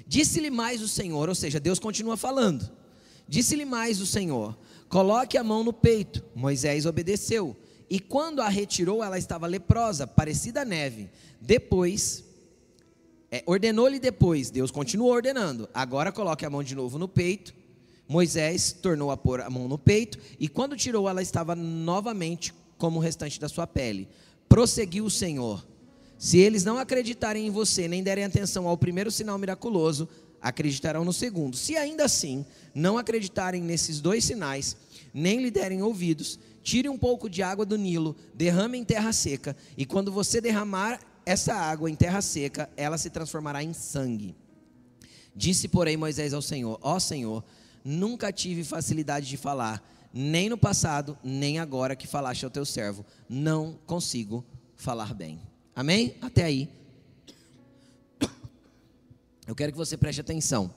[0.08, 2.72] Disse-lhe mais o Senhor, ou seja, Deus continua falando.
[3.28, 6.24] Disse-lhe mais o Senhor: Coloque a mão no peito.
[6.34, 7.56] Moisés obedeceu.
[7.90, 11.10] E quando a retirou, ela estava leprosa, parecida a neve.
[11.40, 12.24] Depois,
[13.32, 15.70] é, ordenou-lhe depois, Deus continuou ordenando.
[15.74, 17.54] Agora coloque a mão de novo no peito.
[18.08, 23.00] Moisés tornou a pôr a mão no peito, e quando tirou, ela estava novamente como
[23.00, 24.08] o restante da sua pele.
[24.48, 25.66] Prosseguiu o Senhor:
[26.18, 30.08] Se eles não acreditarem em você, nem derem atenção ao primeiro sinal miraculoso,
[30.42, 31.58] acreditarão no segundo.
[31.58, 34.78] Se ainda assim não acreditarem nesses dois sinais,
[35.14, 39.56] nem lhe derem ouvidos, tire um pouco de água do Nilo, derrame em terra seca,
[39.78, 44.36] e quando você derramar essa água em terra seca, ela se transformará em sangue.
[45.34, 47.42] Disse, porém, Moisés ao Senhor: Ó Senhor,
[47.86, 49.82] nunca tive facilidade de falar,
[50.14, 53.06] nem no passado, nem agora que falaste ao teu servo.
[53.30, 54.44] Não consigo
[54.76, 55.40] falar bem.
[55.74, 56.18] Amém?
[56.22, 56.70] Até aí.
[59.48, 60.70] Eu quero que você preste atenção.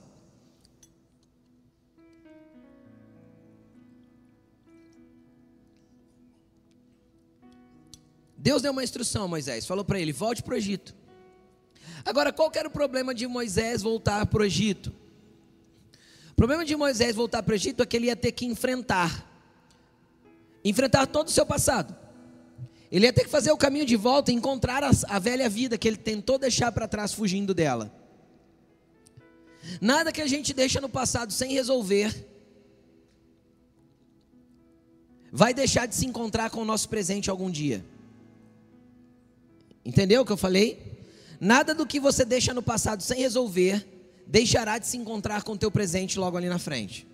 [8.41, 10.95] Deus deu uma instrução a Moisés, falou para ele: volte para o Egito.
[12.03, 14.91] Agora, qual era o problema de Moisés voltar para o Egito?
[16.31, 19.29] O problema de Moisés voltar para o Egito é que ele ia ter que enfrentar
[20.63, 21.95] enfrentar todo o seu passado.
[22.91, 25.77] Ele ia ter que fazer o caminho de volta e encontrar a, a velha vida
[25.77, 27.91] que ele tentou deixar para trás fugindo dela.
[29.79, 32.27] Nada que a gente deixa no passado sem resolver
[35.31, 37.83] vai deixar de se encontrar com o nosso presente algum dia.
[40.01, 40.97] Entendeu o que eu falei?
[41.39, 43.87] Nada do que você deixa no passado sem resolver
[44.25, 47.05] deixará de se encontrar com o teu presente logo ali na frente.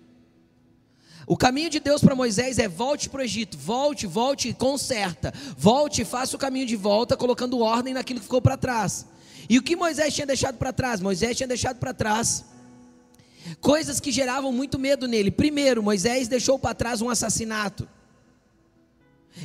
[1.26, 5.34] O caminho de Deus para Moisés é volte para o Egito, volte, volte e conserta,
[5.54, 9.04] volte e faça o caminho de volta, colocando ordem naquilo que ficou para trás.
[9.50, 10.98] E o que Moisés tinha deixado para trás?
[10.98, 12.42] Moisés tinha deixado para trás
[13.60, 15.30] coisas que geravam muito medo nele.
[15.30, 17.86] Primeiro, Moisés deixou para trás um assassinato.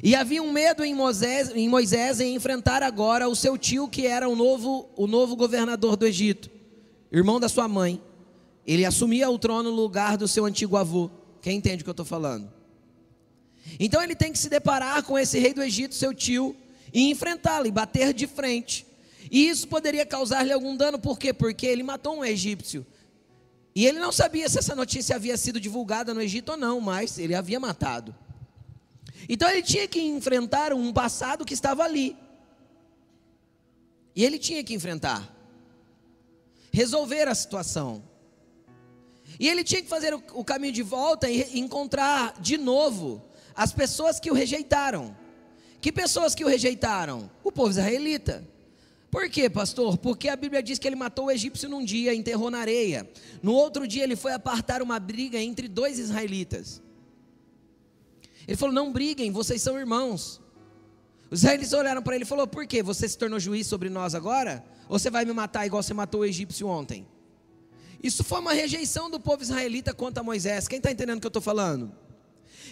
[0.01, 4.07] E havia um medo em Moisés, em Moisés em enfrentar agora o seu tio, que
[4.07, 6.49] era o novo, o novo governador do Egito,
[7.11, 8.01] irmão da sua mãe.
[8.65, 11.09] Ele assumia o trono no lugar do seu antigo avô.
[11.41, 12.51] Quem entende o que eu estou falando?
[13.79, 16.55] Então ele tem que se deparar com esse rei do Egito, seu tio,
[16.93, 18.85] e enfrentá-lo, e bater de frente.
[19.31, 21.33] E isso poderia causar-lhe algum dano, por quê?
[21.33, 22.85] Porque ele matou um egípcio.
[23.75, 27.17] E ele não sabia se essa notícia havia sido divulgada no Egito ou não, mas
[27.17, 28.15] ele havia matado.
[29.27, 32.15] Então ele tinha que enfrentar um passado que estava ali.
[34.15, 35.27] E ele tinha que enfrentar,
[36.71, 38.03] resolver a situação.
[39.39, 43.23] E ele tinha que fazer o, caminho de volta e encontrar de novo
[43.55, 45.15] as pessoas que o rejeitaram.
[45.81, 47.29] Que pessoas que o rejeitaram?
[47.43, 48.47] O povo israelita.
[49.09, 49.97] Por quê, pastor?
[49.97, 53.09] Porque a Bíblia diz que ele matou o egípcio num dia, enterrou na areia.
[53.41, 56.81] No outro dia ele foi apartar uma briga entre dois israelitas.
[58.47, 60.41] Ele falou: Não briguem, vocês são irmãos.
[61.29, 62.83] Os israelitas olharam para ele e falaram: Por quê?
[62.83, 64.63] Você se tornou juiz sobre nós agora?
[64.87, 67.07] Ou você vai me matar igual você matou o egípcio ontem?
[68.01, 70.67] Isso foi uma rejeição do povo israelita contra Moisés.
[70.67, 71.91] Quem está entendendo o que eu estou falando?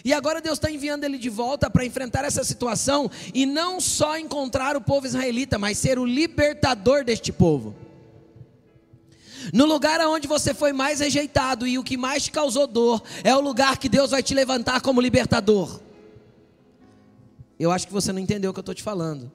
[0.04, 4.18] E agora Deus está enviando ele de volta para enfrentar essa situação e não só
[4.18, 7.74] encontrar o povo israelita, mas ser o libertador deste povo.
[9.52, 13.34] No lugar onde você foi mais rejeitado e o que mais te causou dor, é
[13.34, 15.80] o lugar que Deus vai te levantar como libertador.
[17.58, 19.30] Eu acho que você não entendeu o que eu estou te falando.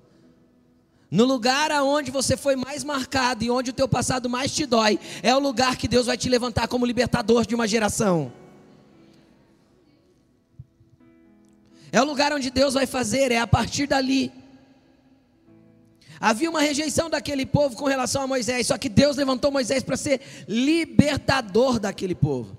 [1.10, 5.00] No lugar aonde você foi mais marcado e onde o teu passado mais te dói,
[5.24, 8.32] é o lugar que Deus vai te levantar como libertador de uma geração.
[11.92, 14.32] É o lugar onde Deus vai fazer, é a partir dali.
[16.20, 19.98] Havia uma rejeição daquele povo com relação a Moisés, só que Deus levantou Moisés para
[19.98, 22.58] ser libertador daquele povo.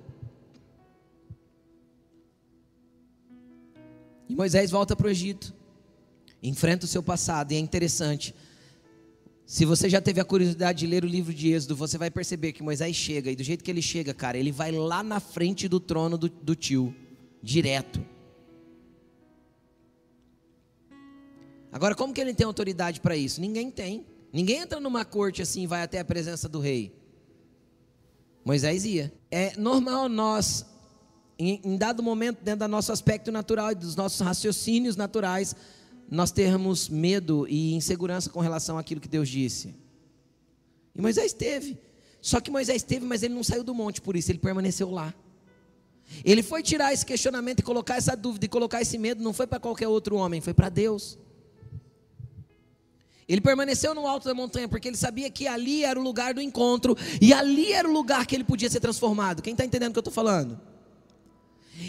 [4.28, 5.54] E Moisés volta para o Egito,
[6.42, 8.34] enfrenta o seu passado, e é interessante.
[9.46, 12.52] Se você já teve a curiosidade de ler o livro de Êxodo, você vai perceber
[12.52, 15.66] que Moisés chega, e do jeito que ele chega, cara, ele vai lá na frente
[15.66, 16.94] do trono do, do tio,
[17.42, 18.04] direto.
[21.78, 23.40] Agora, como que ele tem autoridade para isso?
[23.40, 24.04] Ninguém tem.
[24.32, 26.92] Ninguém entra numa corte assim e vai até a presença do rei.
[28.44, 29.12] Moisés ia.
[29.30, 30.66] É normal nós,
[31.38, 35.54] em, em dado momento, dentro do nosso aspecto natural e dos nossos raciocínios naturais,
[36.10, 39.72] nós termos medo e insegurança com relação àquilo que Deus disse.
[40.96, 41.78] E Moisés teve.
[42.20, 45.14] Só que Moisés teve, mas ele não saiu do monte por isso, ele permaneceu lá.
[46.24, 49.46] Ele foi tirar esse questionamento e colocar essa dúvida e colocar esse medo, não foi
[49.46, 51.16] para qualquer outro homem, foi para Deus.
[53.28, 56.40] Ele permaneceu no alto da montanha porque ele sabia que ali era o lugar do
[56.40, 59.42] encontro e ali era o lugar que ele podia ser transformado.
[59.42, 60.58] Quem está entendendo o que eu estou falando?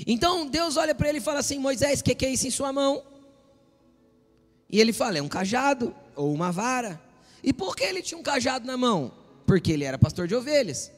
[0.05, 2.51] Então Deus olha para ele e fala assim: Moisés, o que, que é isso em
[2.51, 3.03] sua mão?
[4.69, 7.01] E ele fala: é um cajado ou uma vara.
[7.41, 9.11] E por que ele tinha um cajado na mão?
[9.45, 10.91] Porque ele era pastor de ovelhas.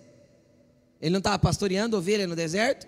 [1.00, 2.88] Ele não estava pastoreando ovelha no deserto?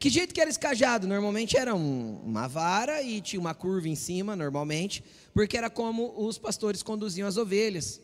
[0.00, 1.06] Que jeito que era esse cajado?
[1.06, 6.14] Normalmente era um, uma vara e tinha uma curva em cima, normalmente, porque era como
[6.16, 8.00] os pastores conduziam as ovelhas,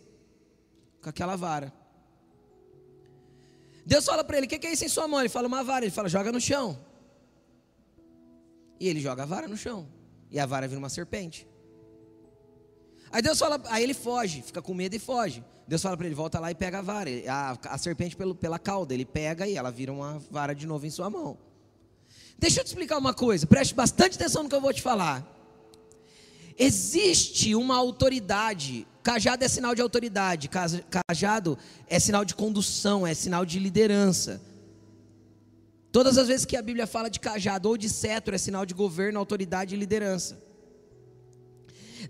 [1.01, 1.73] com aquela vara.
[3.87, 5.21] Deus fala para ele: O que, que é isso em sua mão?
[5.21, 5.87] Ele fala: Uma vara.
[5.87, 6.79] Ele fala: Joga no chão.
[8.79, 9.89] E ele joga a vara no chão.
[10.31, 11.49] E a vara vira uma serpente.
[13.11, 15.43] Aí Deus fala, aí ele foge, fica com medo e foge.
[15.67, 17.09] Deus fala para ele: volta lá e pega a vara.
[17.27, 20.85] A, a serpente pelo, pela cauda, ele pega e ela vira uma vara de novo
[20.85, 21.46] em sua mão.
[22.39, 25.27] Deixa eu te explicar uma coisa, preste bastante atenção no que eu vou te falar.
[26.59, 33.45] Existe uma autoridade, cajado é sinal de autoridade, cajado é sinal de condução, é sinal
[33.45, 34.41] de liderança.
[35.93, 38.75] Todas as vezes que a Bíblia fala de cajado ou de cetro, é sinal de
[38.75, 40.39] governo, autoridade e liderança.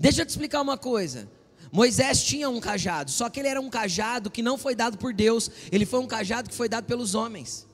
[0.01, 1.29] Deixa eu te explicar uma coisa.
[1.71, 5.12] Moisés tinha um cajado, só que ele era um cajado que não foi dado por
[5.12, 7.67] Deus, ele foi um cajado que foi dado pelos homens.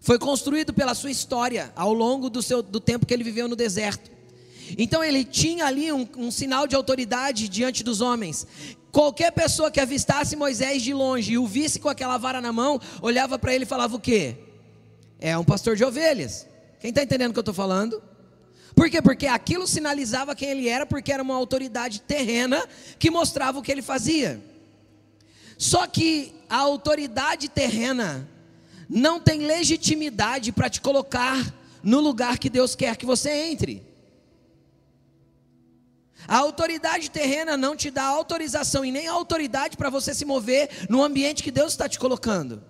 [0.00, 3.54] Foi construído pela sua história ao longo do, seu, do tempo que ele viveu no
[3.54, 4.10] deserto.
[4.78, 8.46] Então ele tinha ali um, um sinal de autoridade diante dos homens.
[8.90, 12.80] Qualquer pessoa que avistasse Moisés de longe e o visse com aquela vara na mão,
[13.02, 14.36] olhava para ele e falava o quê?
[15.18, 16.46] É um pastor de ovelhas.
[16.80, 18.02] Quem está entendendo o que eu estou falando?
[18.74, 19.02] Por quê?
[19.02, 22.66] Porque aquilo sinalizava quem ele era, porque era uma autoridade terrena
[22.98, 24.40] que mostrava o que ele fazia.
[25.58, 28.26] Só que a autoridade terrena
[28.90, 33.88] não tem legitimidade para te colocar no lugar que Deus quer que você entre.
[36.26, 41.04] A autoridade terrena não te dá autorização e nem autoridade para você se mover no
[41.04, 42.64] ambiente que Deus está te colocando.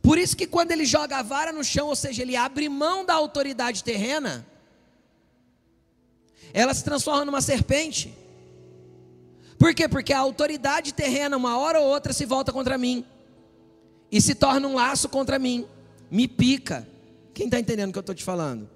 [0.00, 3.04] Por isso que quando ele joga a vara no chão, ou seja, ele abre mão
[3.04, 4.46] da autoridade terrena,
[6.54, 8.14] ela se transforma numa serpente.
[9.58, 9.88] Por quê?
[9.88, 13.04] Porque a autoridade terrena, uma hora ou outra, se volta contra mim
[14.16, 15.66] e se torna um laço contra mim,
[16.10, 16.88] me pica.
[17.34, 18.66] Quem está entendendo o que eu estou te falando?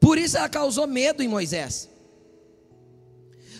[0.00, 1.90] Por isso ela causou medo em Moisés.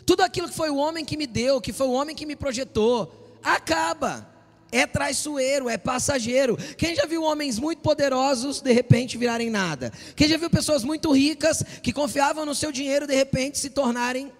[0.06, 2.34] Tudo aquilo que foi o homem que me deu, que foi o homem que me
[2.34, 4.26] projetou, acaba.
[4.72, 6.56] É traiçoeiro, é passageiro.
[6.78, 9.92] Quem já viu homens muito poderosos de repente virarem nada?
[10.16, 14.32] Quem já viu pessoas muito ricas que confiavam no seu dinheiro de repente se tornarem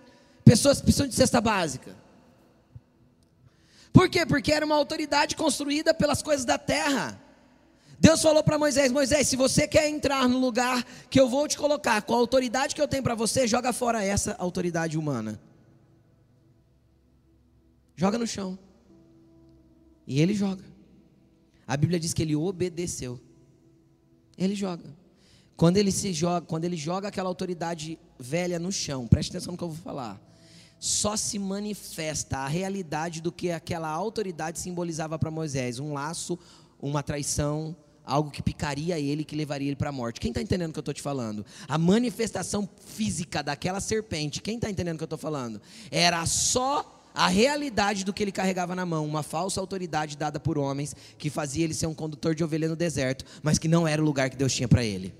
[0.42, 1.94] pessoas que precisam de cesta básica?
[3.98, 4.24] Por quê?
[4.24, 7.20] Porque era uma autoridade construída pelas coisas da terra.
[7.98, 11.58] Deus falou para Moisés: Moisés, se você quer entrar no lugar que eu vou te
[11.58, 15.40] colocar, com a autoridade que eu tenho para você, joga fora essa autoridade humana.
[17.96, 18.56] Joga no chão.
[20.06, 20.64] E ele joga.
[21.66, 23.20] A Bíblia diz que ele obedeceu.
[24.36, 24.84] Ele joga.
[25.56, 29.58] Quando ele se joga, quando ele joga aquela autoridade velha no chão, preste atenção no
[29.58, 30.27] que eu vou falar
[30.78, 36.38] só se manifesta a realidade do que aquela autoridade simbolizava para Moisés: um laço
[36.80, 40.20] uma traição, algo que picaria ele, que levaria ele para a morte.
[40.20, 41.44] Quem está entendendo o que eu estou te falando?
[41.66, 45.60] A manifestação física daquela serpente, quem está entendendo o que eu estou falando?
[45.90, 50.56] Era só a realidade do que ele carregava na mão, uma falsa autoridade dada por
[50.56, 54.00] homens, que fazia ele ser um condutor de ovelha no deserto, mas que não era
[54.00, 55.12] o lugar que Deus tinha para ele.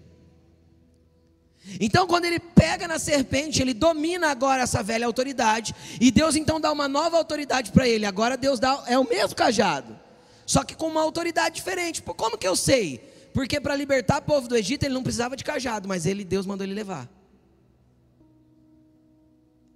[1.81, 6.61] Então, quando ele pega na serpente, ele domina agora essa velha autoridade, e Deus então
[6.61, 8.07] dá uma nova autoridade para ele.
[8.07, 9.99] Agora Deus dá é o mesmo cajado,
[10.47, 12.01] só que com uma autoridade diferente.
[12.03, 12.99] Como que eu sei?
[13.35, 16.47] Porque para libertar o povo do Egito, ele não precisava de cajado, mas ele Deus
[16.47, 17.09] mandou ele levar.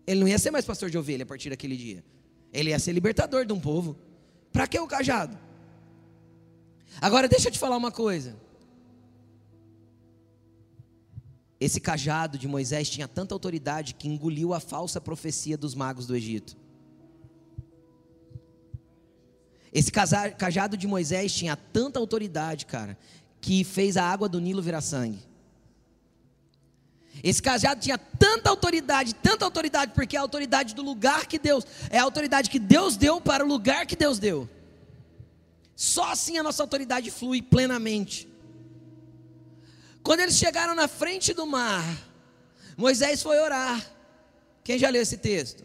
[0.07, 2.03] Ele não ia ser mais pastor de ovelha a partir daquele dia.
[2.53, 3.97] Ele ia ser libertador de um povo.
[4.53, 5.39] Para que o cajado?
[7.01, 8.37] Agora deixa eu te falar uma coisa.
[11.63, 16.17] Esse cajado de Moisés tinha tanta autoridade que engoliu a falsa profecia dos magos do
[16.17, 16.57] Egito.
[19.73, 22.99] Esse cajado de Moisés tinha tanta autoridade, cara,
[23.41, 25.21] que fez a água do Nilo virar sangue.
[27.23, 31.65] Esse cajado tinha tanta autoridade, tanta autoridade, porque é a autoridade do lugar que Deus,
[31.91, 34.51] é a autoridade que Deus deu para o lugar que Deus deu.
[35.77, 38.32] Só assim a nossa autoridade flui plenamente.
[40.03, 41.85] Quando eles chegaram na frente do mar,
[42.77, 43.91] Moisés foi orar.
[44.65, 45.65] Quem já leu esse texto?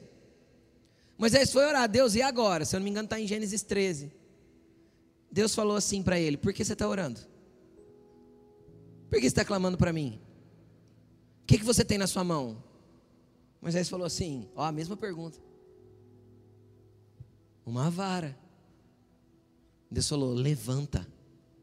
[1.18, 2.64] Moisés foi orar, Deus, e agora?
[2.64, 4.12] Se eu não me engano, está em Gênesis 13.
[5.32, 7.20] Deus falou assim para ele: Por que você está orando?
[9.10, 10.22] Por que você está clamando para mim?
[11.44, 12.64] O que, que você tem na sua mão?
[13.62, 15.40] Moisés falou assim: Ó, a mesma pergunta.
[17.66, 18.38] Uma vara.
[19.90, 21.08] Deus falou: Levanta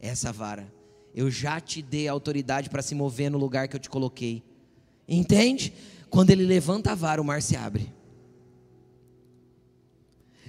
[0.01, 0.73] essa vara.
[1.15, 4.43] Eu já te dei autoridade para se mover no lugar que eu te coloquei.
[5.09, 5.73] Entende?
[6.11, 7.93] Quando ele levanta a vara, o mar se abre.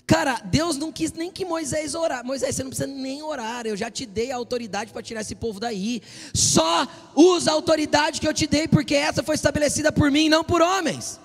[0.08, 2.23] Cara, Deus não quis nem que Moisés orar.
[2.23, 3.65] Moisés, você não precisa nem orar.
[3.65, 6.01] Eu já te dei a autoridade para tirar esse povo daí.
[6.34, 10.43] Só usa a autoridade que eu te dei, porque essa foi estabelecida por mim, não
[10.43, 11.19] por homens.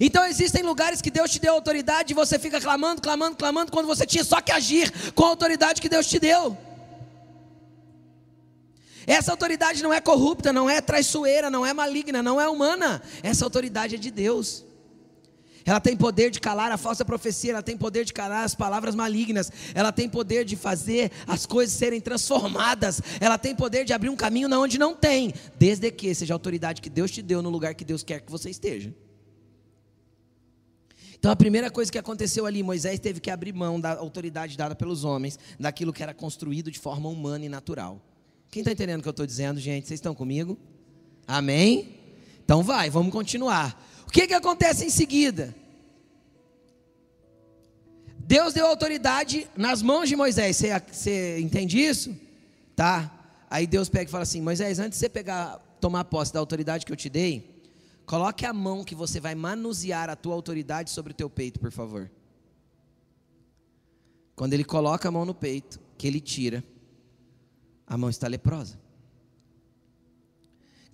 [0.00, 3.86] Então existem lugares que Deus te deu autoridade e você fica clamando, clamando, clamando, quando
[3.86, 6.56] você tinha só que agir com a autoridade que Deus te deu.
[9.06, 13.02] Essa autoridade não é corrupta, não é traiçoeira, não é maligna, não é humana.
[13.22, 14.64] Essa autoridade é de Deus.
[15.64, 18.94] Ela tem poder de calar a falsa profecia, ela tem poder de calar as palavras
[18.94, 24.08] malignas, ela tem poder de fazer as coisas serem transformadas, ela tem poder de abrir
[24.08, 27.40] um caminho na onde não tem, desde que seja a autoridade que Deus te deu
[27.42, 28.92] no lugar que Deus quer que você esteja.
[31.16, 34.74] Então a primeira coisa que aconteceu ali, Moisés teve que abrir mão da autoridade dada
[34.74, 38.02] pelos homens, daquilo que era construído de forma humana e natural.
[38.52, 39.88] Quem está entendendo o que eu estou dizendo, gente?
[39.88, 40.58] Vocês estão comigo?
[41.26, 41.98] Amém?
[42.44, 43.82] Então vai, vamos continuar.
[44.06, 45.54] O que, que acontece em seguida?
[48.18, 50.58] Deus deu autoridade nas mãos de Moisés.
[50.58, 52.14] Você, você entende isso?
[52.76, 53.10] Tá?
[53.48, 56.84] Aí Deus pega e fala assim: Moisés, antes de você pegar, tomar posse da autoridade
[56.84, 57.64] que eu te dei,
[58.04, 61.72] coloque a mão que você vai manusear a tua autoridade sobre o teu peito, por
[61.72, 62.10] favor.
[64.36, 66.62] Quando ele coloca a mão no peito, que ele tira,
[67.92, 68.80] a mão está leprosa.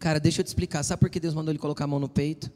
[0.01, 0.83] Cara, deixa eu te explicar.
[0.83, 2.51] Sabe por que Deus mandou ele colocar a mão no peito?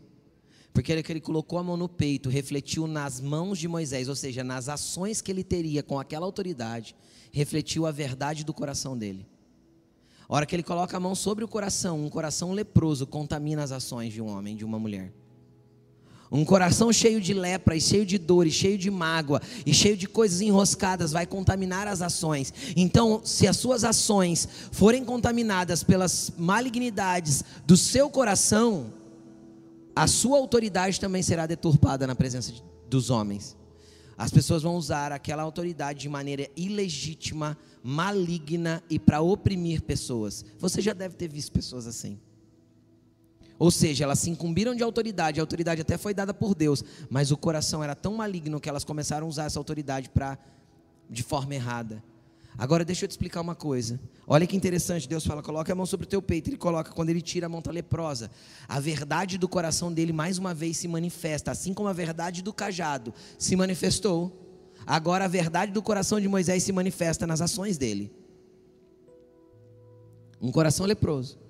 [0.74, 4.42] Porque ele, ele colocou a mão no peito, refletiu nas mãos de Moisés, ou seja,
[4.42, 6.96] nas ações que ele teria com aquela autoridade,
[7.30, 9.24] refletiu a verdade do coração dele.
[10.28, 13.70] A hora que ele coloca a mão sobre o coração, um coração leproso contamina as
[13.70, 15.12] ações de um homem, de uma mulher.
[16.32, 19.98] Um coração cheio de lepra, e cheio de dor, e cheio de mágoa, e cheio
[19.98, 22.54] de coisas enroscadas, vai contaminar as ações.
[22.74, 28.94] Então, se as suas ações forem contaminadas pelas malignidades do seu coração,
[29.94, 32.50] a sua autoridade também será deturpada na presença
[32.88, 33.54] dos homens.
[34.16, 40.46] As pessoas vão usar aquela autoridade de maneira ilegítima, maligna e para oprimir pessoas.
[40.58, 42.18] Você já deve ter visto pessoas assim.
[43.62, 47.30] Ou seja, elas se incumbiram de autoridade, a autoridade até foi dada por Deus, mas
[47.30, 50.36] o coração era tão maligno que elas começaram a usar essa autoridade para
[51.08, 52.02] de forma errada.
[52.58, 54.00] Agora deixa eu te explicar uma coisa.
[54.26, 56.50] Olha que interessante, Deus fala: coloca a mão sobre o teu peito.
[56.50, 58.32] Ele coloca, quando ele tira a mão está leprosa.
[58.68, 62.52] A verdade do coração dele mais uma vez se manifesta, assim como a verdade do
[62.52, 64.44] cajado se manifestou.
[64.84, 68.12] Agora a verdade do coração de Moisés se manifesta nas ações dele.
[70.40, 71.41] Um coração leproso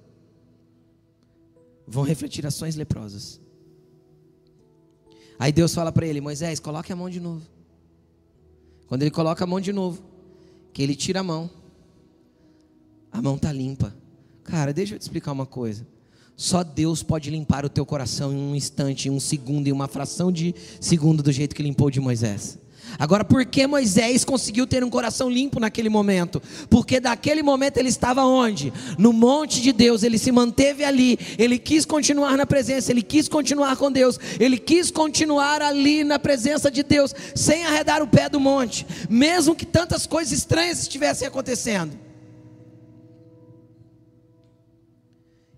[1.93, 3.39] vão refletir ações leprosas.
[5.39, 7.43] Aí Deus fala para ele: Moisés, coloque a mão de novo.
[8.87, 10.03] Quando ele coloca a mão de novo,
[10.73, 11.51] que ele tira a mão,
[13.11, 13.95] a mão está limpa.
[14.43, 15.87] Cara, deixa eu te explicar uma coisa.
[16.35, 19.87] Só Deus pode limpar o teu coração em um instante, em um segundo, em uma
[19.87, 22.59] fração de segundo, do jeito que limpou de Moisés.
[22.99, 26.43] Agora, por que Moisés conseguiu ter um coração limpo naquele momento?
[26.69, 28.73] Porque daquele momento ele estava onde?
[28.99, 33.29] No monte de Deus, ele se manteve ali, ele quis continuar na presença, ele quis
[33.29, 38.29] continuar com Deus, ele quis continuar ali na presença de Deus, sem arredar o pé
[38.29, 41.99] do monte, mesmo que tantas coisas estranhas estivessem acontecendo.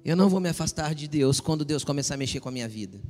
[0.04, 2.68] Eu não vou me afastar de Deus quando Deus começar a mexer com a minha
[2.68, 3.00] vida.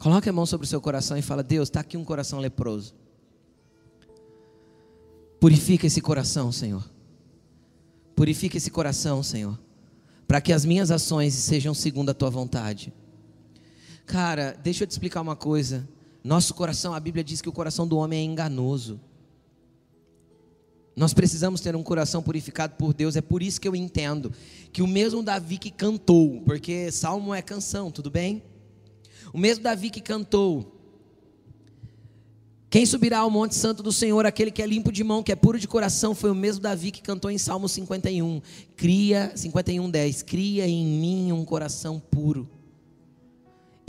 [0.00, 2.94] Coloque a mão sobre o seu coração e fala: Deus, está aqui um coração leproso.
[5.38, 6.90] Purifica esse coração, Senhor.
[8.16, 9.60] Purifica esse coração, Senhor.
[10.26, 12.92] Para que as minhas ações sejam segundo a tua vontade.
[14.06, 15.86] Cara, deixa eu te explicar uma coisa.
[16.24, 18.98] Nosso coração, a Bíblia diz que o coração do homem é enganoso.
[20.96, 23.16] Nós precisamos ter um coração purificado por Deus.
[23.16, 24.32] É por isso que eu entendo
[24.72, 28.42] que o mesmo Davi que cantou, porque salmo é canção, tudo bem?
[29.32, 30.76] O mesmo Davi que cantou.
[32.68, 35.36] Quem subirá ao monte santo do Senhor, aquele que é limpo de mão, que é
[35.36, 38.40] puro de coração, foi o mesmo Davi que cantou em Salmo 51.
[38.76, 40.22] Cria, 51, 10.
[40.22, 42.48] Cria em mim um coração puro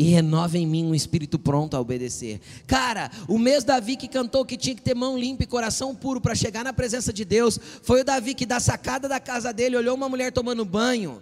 [0.02, 2.42] e renova em mim um espírito pronto a obedecer.
[2.66, 6.20] Cara, o mesmo Davi que cantou que tinha que ter mão limpa e coração puro
[6.20, 9.78] para chegar na presença de Deus, foi o Davi que da sacada da casa dele
[9.78, 11.22] olhou uma mulher tomando banho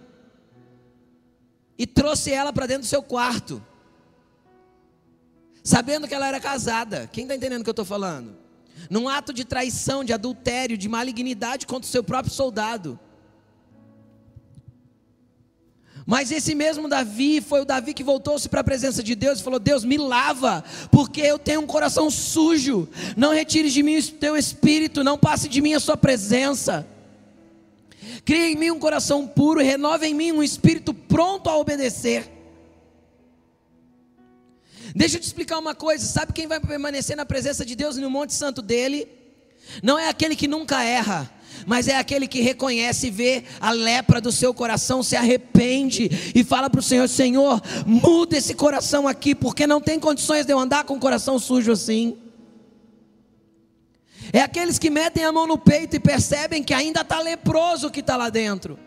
[1.76, 3.62] e trouxe ela para dentro do seu quarto
[5.62, 7.08] sabendo que ela era casada.
[7.12, 8.36] Quem está entendendo o que eu estou falando?
[8.88, 12.98] Num ato de traição, de adultério, de malignidade contra o seu próprio soldado.
[16.06, 19.42] Mas esse mesmo Davi foi o Davi que voltou-se para a presença de Deus e
[19.42, 22.88] falou: Deus, me lava, porque eu tenho um coração sujo.
[23.16, 26.86] Não retire de mim o teu espírito, não passe de mim a sua presença.
[28.24, 32.39] Crie em mim um coração puro, renove em mim um espírito pronto a obedecer.
[34.94, 38.10] Deixa eu te explicar uma coisa: sabe quem vai permanecer na presença de Deus no
[38.10, 39.08] Monte Santo dele?
[39.82, 41.30] Não é aquele que nunca erra,
[41.66, 46.42] mas é aquele que reconhece e vê a lepra do seu coração, se arrepende e
[46.42, 50.58] fala para o Senhor: Senhor, muda esse coração aqui, porque não tem condições de eu
[50.58, 52.16] andar com o coração sujo assim.
[54.32, 57.90] É aqueles que metem a mão no peito e percebem que ainda está leproso o
[57.90, 58.78] que está lá dentro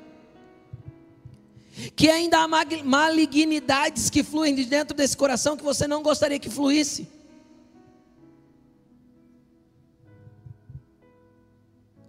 [1.95, 2.47] que ainda há
[2.83, 7.07] malignidades que fluem de dentro desse coração que você não gostaria que fluísse.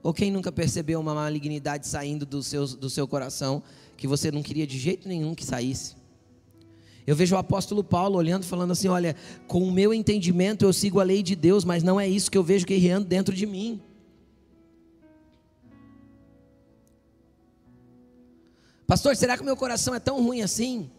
[0.02, 3.62] Ou quem nunca percebeu uma malignidade saindo do seu, do seu coração
[3.96, 5.96] que você não queria de jeito nenhum que saísse?
[7.06, 9.16] Eu vejo o apóstolo Paulo olhando, falando assim: Olha,
[9.46, 12.36] com o meu entendimento eu sigo a lei de Deus, mas não é isso que
[12.36, 13.80] eu vejo guerreando dentro de mim.
[18.86, 20.90] Pastor, será que meu coração é tão ruim assim?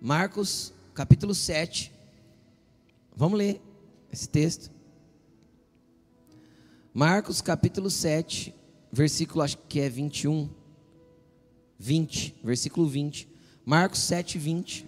[0.00, 1.90] Marcos, capítulo 7.
[3.16, 3.60] Vamos ler
[4.12, 4.70] esse texto.
[6.92, 8.54] Marcos, capítulo 7,
[8.92, 10.50] versículo acho que é 21.
[11.78, 13.26] 20, versículo 20.
[13.64, 14.86] Marcos 7, 20.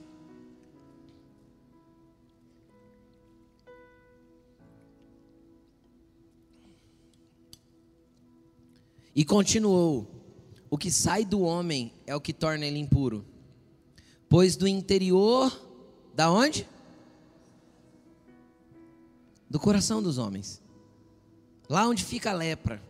[9.15, 10.22] E continuou:
[10.73, 13.27] o que sai do homem é o que torna ele impuro.
[14.27, 15.55] Pois do interior,
[16.15, 16.67] da onde?
[19.51, 20.63] Do coração dos homens.
[21.69, 22.83] Lá onde fica a lepra,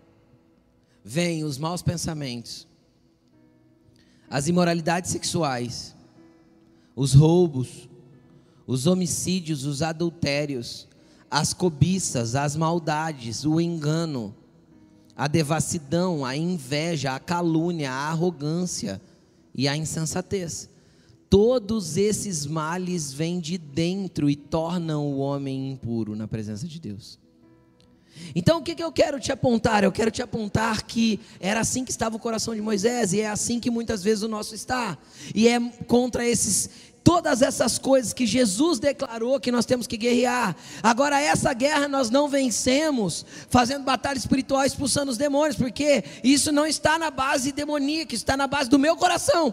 [1.02, 2.68] vêm os maus pensamentos,
[4.30, 5.96] as imoralidades sexuais,
[6.94, 7.88] os roubos,
[8.64, 10.86] os homicídios, os adultérios,
[11.28, 14.32] as cobiças, as maldades, o engano,
[15.16, 19.00] a devassidão, a inveja, a calúnia, a arrogância
[19.54, 20.68] e a insensatez.
[21.28, 27.18] Todos esses males vêm de dentro e tornam o homem impuro na presença de Deus.
[28.34, 29.82] Então o que, que eu quero te apontar?
[29.82, 33.28] Eu quero te apontar que era assim que estava o coração de Moisés, e é
[33.28, 34.98] assim que muitas vezes o nosso está,
[35.34, 36.70] e é contra esses,
[37.04, 40.56] todas essas coisas que Jesus declarou que nós temos que guerrear.
[40.82, 46.66] Agora, essa guerra nós não vencemos fazendo batalha espiritual, expulsando os demônios, porque isso não
[46.66, 49.52] está na base demoníaca, está na base do meu coração.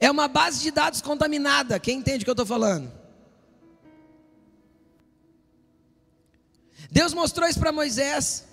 [0.00, 1.78] É uma base de dados contaminada.
[1.78, 2.90] Quem entende o que eu estou falando?
[6.90, 8.44] Deus mostrou isso para Moisés.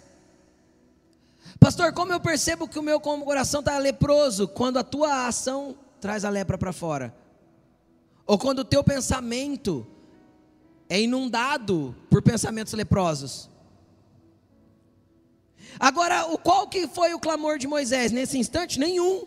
[1.64, 4.49] Pastor, como eu percebo que o meu coração está leproso?
[4.49, 7.16] Quando a tua ação traz a lepra para fora.
[8.28, 9.88] Ou quando o teu pensamento
[10.89, 13.49] é inundado por pensamentos leprosos.
[15.80, 18.78] Agora, qual que foi o clamor de Moisés nesse instante?
[18.78, 19.26] Nenhum.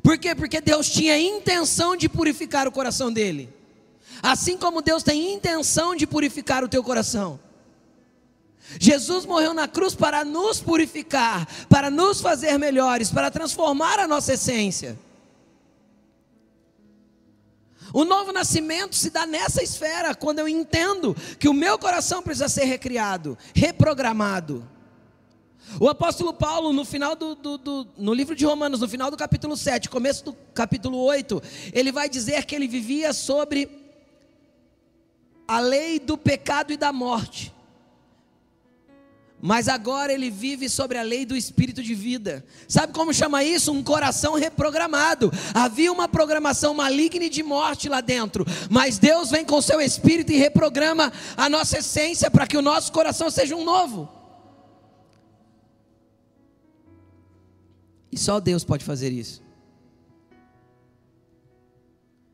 [0.00, 0.32] Por quê?
[0.32, 3.52] Porque Deus tinha intenção de purificar o coração dele.
[4.22, 7.40] Assim como Deus tem intenção de purificar o teu coração.
[8.80, 14.34] Jesus morreu na cruz para nos purificar, para nos fazer melhores, para transformar a nossa
[14.34, 14.98] essência.
[17.92, 22.48] O novo nascimento se dá nessa esfera, quando eu entendo que o meu coração precisa
[22.48, 24.68] ser recriado, reprogramado.
[25.78, 29.16] O apóstolo Paulo, no final do, do, do, no livro de Romanos, no final do
[29.16, 31.40] capítulo 7, começo do capítulo 8,
[31.72, 33.68] ele vai dizer que ele vivia sobre
[35.46, 37.53] a lei do pecado e da morte.
[39.46, 42.42] Mas agora ele vive sobre a lei do espírito de vida.
[42.66, 43.70] Sabe como chama isso?
[43.72, 45.30] Um coração reprogramado.
[45.52, 48.46] Havia uma programação maligna de morte lá dentro.
[48.70, 52.90] Mas Deus vem com seu espírito e reprograma a nossa essência para que o nosso
[52.90, 54.08] coração seja um novo.
[58.10, 59.42] E só Deus pode fazer isso.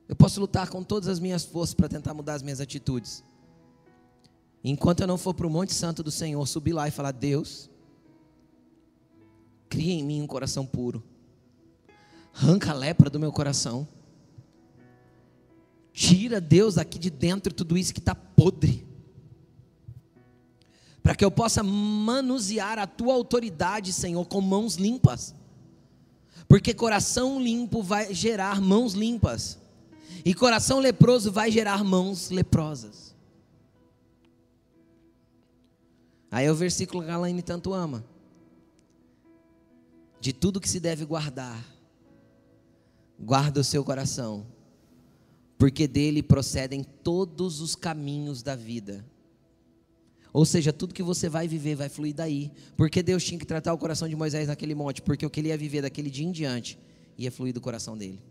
[0.08, 3.24] Eu posso lutar com todas as minhas forças para tentar mudar as minhas atitudes.
[4.62, 7.70] Enquanto eu não for para o Monte Santo do Senhor, subir lá e falar: Deus,
[9.68, 11.02] cria em mim um coração puro,
[12.34, 13.88] arranca a lepra do meu coração,
[15.92, 18.86] tira Deus aqui de dentro tudo isso que está podre,
[21.02, 25.34] para que eu possa manusear a tua autoridade, Senhor, com mãos limpas,
[26.46, 29.58] porque coração limpo vai gerar mãos limpas,
[30.22, 33.09] e coração leproso vai gerar mãos leprosas.
[36.30, 38.04] Aí é o versículo que a Laine tanto ama.
[40.20, 41.64] De tudo que se deve guardar,
[43.18, 44.46] guarda o seu coração,
[45.58, 49.04] porque dele procedem todos os caminhos da vida.
[50.32, 52.52] Ou seja, tudo que você vai viver vai fluir daí.
[52.76, 55.48] Porque Deus tinha que tratar o coração de Moisés naquele monte, porque o que ele
[55.48, 56.78] ia viver daquele dia em diante
[57.18, 58.22] ia fluir do coração dele.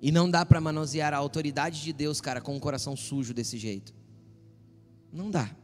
[0.00, 3.58] E não dá para manusear a autoridade de Deus, cara, com um coração sujo desse
[3.58, 3.94] jeito.
[5.12, 5.54] Não dá.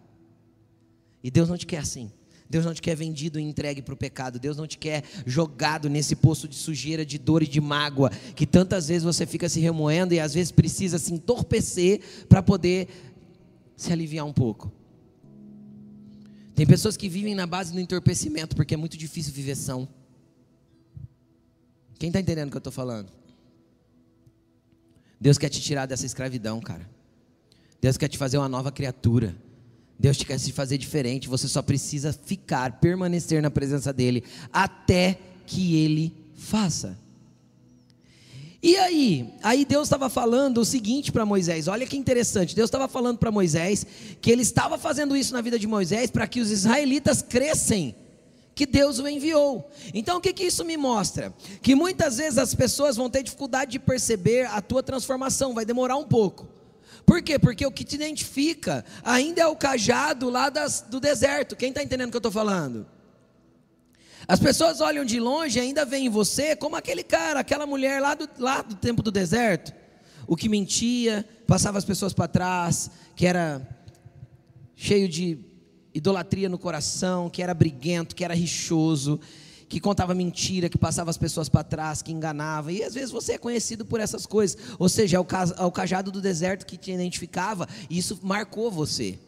[1.23, 2.11] E Deus não te quer assim.
[2.51, 4.39] Deus não te quer vendido e entregue para o pecado.
[4.39, 8.47] Deus não te quer jogado nesse poço de sujeira, de dor e de mágoa, que
[8.47, 12.89] tantas vezes você fica se remoendo e às vezes precisa se entorpecer para poder
[13.77, 14.73] se aliviar um pouco.
[16.55, 19.87] Tem pessoas que vivem na base do entorpecimento porque é muito difícil viver são.
[21.99, 23.13] Quem está entendendo o que eu estou falando?
[25.21, 26.89] Deus quer te tirar dessa escravidão, cara.
[27.81, 29.37] Deus quer te fazer uma nova criatura.
[29.99, 31.29] Deus te quer se fazer diferente.
[31.29, 36.99] Você só precisa ficar, permanecer na presença dEle até que Ele faça.
[38.63, 39.33] E aí?
[39.43, 42.57] Aí Deus estava falando o seguinte para Moisés: olha que interessante.
[42.57, 43.87] Deus estava falando para Moisés
[44.21, 47.95] que ele estava fazendo isso na vida de Moisés para que os israelitas crescem
[48.55, 49.71] que Deus o enviou.
[49.95, 51.33] Então o que, que isso me mostra?
[51.63, 55.97] Que muitas vezes as pessoas vão ter dificuldade de perceber a tua transformação, vai demorar
[55.97, 56.49] um pouco.
[57.09, 57.39] Por quê?
[57.39, 61.57] Porque o que te identifica ainda é o cajado lá das, do deserto.
[61.57, 62.87] Quem está entendendo o que eu estou falando?
[64.29, 68.15] As pessoas olham de longe e ainda veem você como aquele cara, aquela mulher lá
[68.15, 69.73] do, lá do tempo do deserto.
[70.27, 73.67] O que mentia, passava as pessoas para trás, que era
[74.77, 75.39] cheio de
[75.95, 79.19] idolatria no coração, que era briguento, que era rixoso,
[79.69, 82.73] que contava mentira, que passava as pessoas para trás, que enganava.
[82.73, 84.57] E às vezes você é conhecido por essas coisas.
[84.79, 85.27] Ou seja, é o,
[85.59, 89.19] é o cajado do deserto que te identificava, e isso marcou você.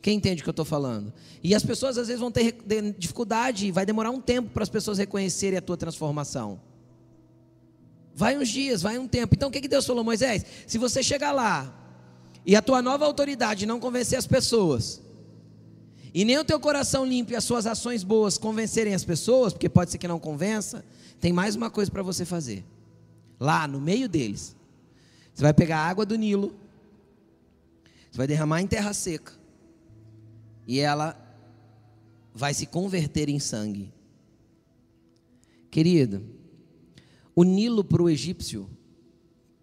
[0.00, 1.12] Quem entende o que eu estou falando?
[1.42, 2.54] E as pessoas às vezes vão ter
[2.96, 6.60] dificuldade, vai demorar um tempo para as pessoas reconhecerem a tua transformação.
[8.14, 9.34] Vai uns dias, vai um tempo.
[9.34, 10.46] Então o que, que Deus falou, Moisés?
[10.64, 11.74] Se você chegar lá
[12.46, 15.02] e a tua nova autoridade não convencer as pessoas,
[16.16, 19.68] e nem o teu coração limpo e as suas ações boas convencerem as pessoas, porque
[19.68, 20.82] pode ser que não convença,
[21.20, 22.64] tem mais uma coisa para você fazer.
[23.38, 24.56] Lá no meio deles,
[25.34, 26.56] você vai pegar a água do Nilo,
[28.10, 29.34] você vai derramar em terra seca,
[30.66, 31.14] e ela
[32.34, 33.92] vai se converter em sangue.
[35.70, 36.24] Querido,
[37.34, 38.70] o Nilo para o egípcio,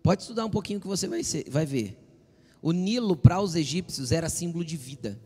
[0.04, 1.98] pode estudar um pouquinho que você vai, ser, vai ver.
[2.62, 5.20] O Nilo para os egípcios era símbolo de vida.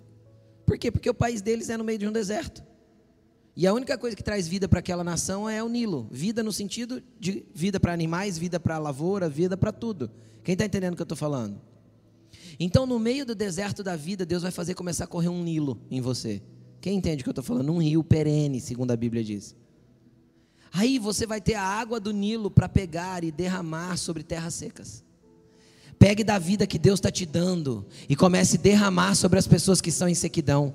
[0.68, 0.92] Por quê?
[0.92, 2.62] Porque o país deles é no meio de um deserto.
[3.56, 6.10] E a única coisa que traz vida para aquela nação é o Nilo.
[6.12, 10.12] Vida no sentido de vida para animais, vida para lavoura, vida para tudo.
[10.44, 11.60] Quem está entendendo o que eu estou falando?
[12.60, 15.80] Então, no meio do deserto da vida, Deus vai fazer começar a correr um Nilo
[15.90, 16.42] em você.
[16.82, 17.72] Quem entende o que eu estou falando?
[17.72, 19.56] Um rio perene, segundo a Bíblia diz.
[20.74, 25.07] Aí você vai ter a água do Nilo para pegar e derramar sobre terras secas.
[26.08, 29.82] Pegue da vida que Deus está te dando e comece a derramar sobre as pessoas
[29.82, 30.74] que estão em sequidão.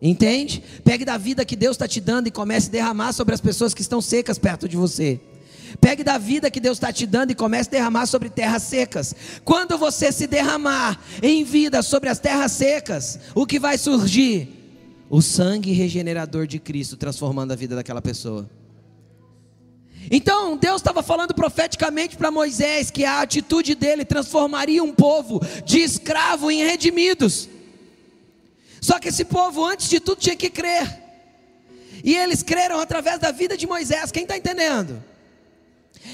[0.00, 0.62] Entende?
[0.84, 3.74] Pegue da vida que Deus está te dando e comece a derramar sobre as pessoas
[3.74, 5.20] que estão secas perto de você.
[5.80, 9.12] Pegue da vida que Deus está te dando e comece a derramar sobre terras secas.
[9.44, 14.48] Quando você se derramar em vida sobre as terras secas, o que vai surgir?
[15.10, 18.48] O sangue regenerador de Cristo transformando a vida daquela pessoa.
[20.10, 25.80] Então Deus estava falando profeticamente para Moisés que a atitude dele transformaria um povo de
[25.80, 27.48] escravo em redimidos.
[28.80, 31.02] Só que esse povo, antes de tudo, tinha que crer.
[32.04, 34.12] E eles creram através da vida de Moisés.
[34.12, 35.02] Quem está entendendo?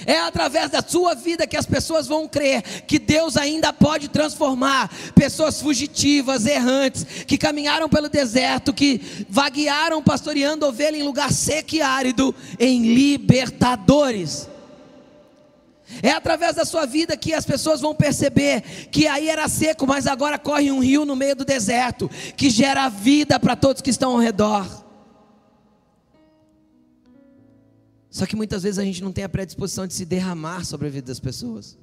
[0.06, 4.90] É através da sua vida que as pessoas vão crer que Deus ainda pode transformar
[5.14, 11.82] pessoas fugitivas, errantes, que caminharam pelo deserto, que vaguearam pastoreando ovelha em lugar seco e
[11.82, 14.48] árido, em libertadores.
[16.02, 20.06] É através da sua vida que as pessoas vão perceber que aí era seco, mas
[20.06, 24.12] agora corre um rio no meio do deserto, que gera vida para todos que estão
[24.12, 24.81] ao redor.
[28.12, 30.90] Só que muitas vezes a gente não tem a predisposição de se derramar sobre a
[30.90, 31.78] vida das pessoas.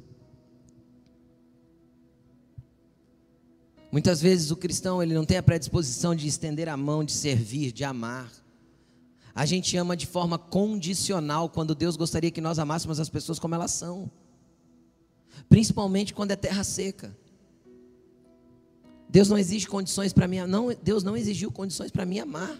[3.91, 7.71] Muitas vezes o cristão ele não tem a predisposição de estender a mão, de servir,
[7.71, 8.32] de amar.
[9.34, 13.55] A gente ama de forma condicional quando Deus gostaria que nós amássemos as pessoas como
[13.55, 14.09] elas são.
[15.49, 17.17] Principalmente quando é terra seca.
[19.09, 22.55] Deus não exige condições para mim, não, Deus não exigiu condições para mim amar.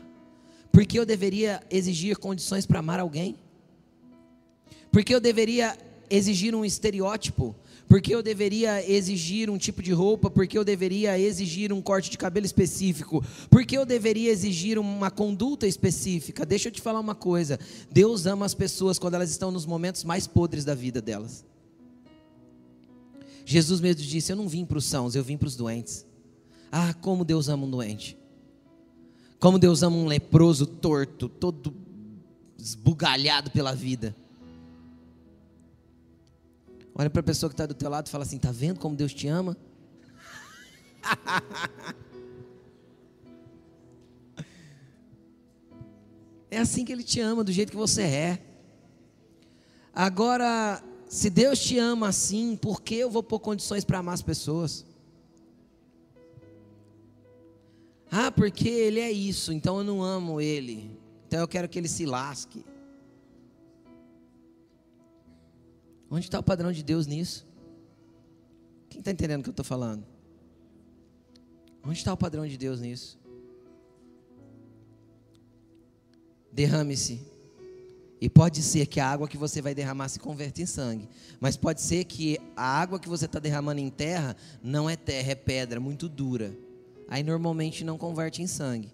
[0.72, 3.38] Porque eu deveria exigir condições para amar alguém?
[4.92, 5.78] Porque eu deveria
[6.10, 7.56] exigir um estereótipo?
[7.88, 10.30] Porque eu deveria exigir um tipo de roupa?
[10.30, 13.24] Porque eu deveria exigir um corte de cabelo específico?
[13.50, 16.46] Porque eu deveria exigir uma conduta específica?
[16.46, 17.60] Deixa eu te falar uma coisa:
[17.92, 21.44] Deus ama as pessoas quando elas estão nos momentos mais podres da vida delas.
[23.44, 26.06] Jesus mesmo disse: Eu não vim para os sãos, eu vim para os doentes.
[26.72, 28.16] Ah, como Deus ama um doente.
[29.40, 31.74] Como Deus ama um leproso torto, todo
[32.60, 34.16] esbugalhado pela vida.
[36.96, 38.96] Olha para a pessoa que está do teu lado e fala assim: "Tá vendo como
[38.96, 39.58] Deus te ama?"
[46.52, 48.42] É assim que Ele te ama, do jeito que você é.
[49.94, 54.22] Agora, se Deus te ama assim, por que eu vou pôr condições para amar as
[54.22, 54.86] pessoas?
[58.12, 60.98] Ah, porque Ele é isso, então eu não amo Ele.
[61.28, 62.66] Então eu quero que Ele se lasque.
[66.10, 67.47] Onde está o padrão de Deus nisso?
[68.89, 70.03] Quem está entendendo o que eu estou falando?
[71.84, 73.20] Onde está o padrão de Deus nisso?
[76.51, 77.22] Derrame-se.
[78.22, 81.07] E pode ser que a água que você vai derramar se converta em sangue.
[81.39, 85.32] Mas pode ser que a água que você está derramando em terra não é terra,
[85.32, 86.53] é pedra, muito dura.
[87.07, 88.91] Aí normalmente não converte em sangue.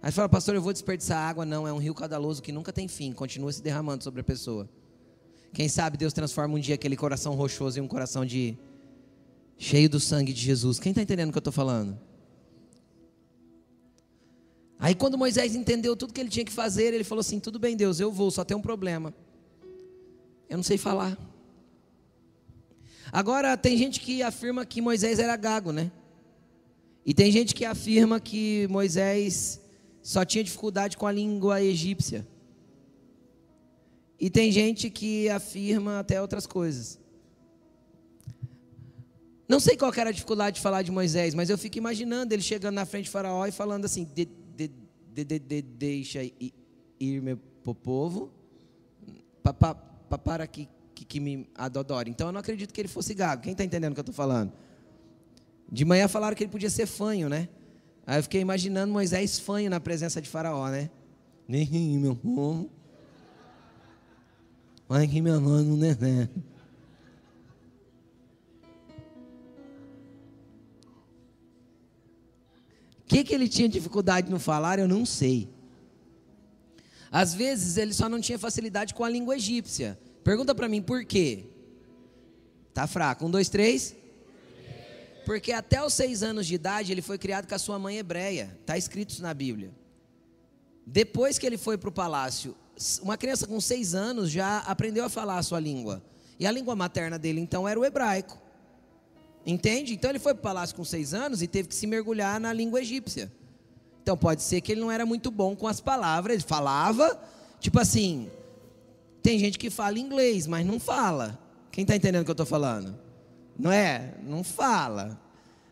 [0.00, 1.44] Aí fala, pastor, eu vou desperdiçar água.
[1.44, 4.68] Não, é um rio cadaloso que nunca tem fim, continua se derramando sobre a pessoa.
[5.56, 8.58] Quem sabe Deus transforma um dia aquele coração rochoso em um coração de
[9.56, 10.78] cheio do sangue de Jesus.
[10.78, 11.98] Quem está entendendo o que eu estou falando?
[14.78, 17.74] Aí quando Moisés entendeu tudo que ele tinha que fazer, ele falou assim: tudo bem,
[17.74, 19.14] Deus, eu vou, só tem um problema.
[20.46, 21.16] Eu não sei falar.
[23.10, 25.90] Agora tem gente que afirma que Moisés era gago, né?
[27.02, 29.58] E tem gente que afirma que Moisés
[30.02, 32.28] só tinha dificuldade com a língua egípcia.
[34.18, 36.98] E tem gente que afirma até outras coisas.
[39.48, 42.42] Não sei qual era a dificuldade de falar de Moisés, mas eu fico imaginando ele
[42.42, 44.70] chegando na frente de Faraó e falando assim: de, de,
[45.24, 46.20] de, de deixa
[46.98, 48.32] ir meu povo
[49.42, 52.10] pa, pa, pa, para que, que, que, me adodore.
[52.10, 53.42] Então eu não acredito que ele fosse gago.
[53.42, 54.52] Quem está entendendo o que eu estou falando?
[55.70, 57.48] De manhã falaram que ele podia ser fanho, né?
[58.06, 60.90] Aí eu fiquei imaginando Moisés fanho na presença de Faraó, né?
[61.46, 62.70] Nem meu povo
[64.88, 66.38] Olha que meu nome no deserto.
[73.00, 75.48] O que, que ele tinha dificuldade no falar, eu não sei.
[77.10, 79.98] Às vezes ele só não tinha facilidade com a língua egípcia.
[80.22, 81.44] Pergunta para mim por quê?
[82.74, 83.24] Tá fraco.
[83.24, 83.94] Um, dois, três.
[85.24, 88.56] Porque até os seis anos de idade ele foi criado com a sua mãe hebreia.
[88.60, 89.72] Está escrito isso na Bíblia.
[90.84, 92.54] Depois que ele foi para o palácio
[93.02, 96.02] uma criança com seis anos já aprendeu a falar a sua língua.
[96.38, 98.38] E a língua materna dele então era o hebraico.
[99.46, 99.94] Entende?
[99.94, 102.52] Então ele foi para o palácio com seis anos e teve que se mergulhar na
[102.52, 103.32] língua egípcia.
[104.02, 106.34] Então pode ser que ele não era muito bom com as palavras.
[106.34, 107.20] Ele falava,
[107.60, 108.30] tipo assim.
[109.22, 111.38] Tem gente que fala inglês, mas não fala.
[111.72, 112.96] Quem está entendendo o que eu estou falando?
[113.58, 114.14] Não é?
[114.22, 115.20] Não fala.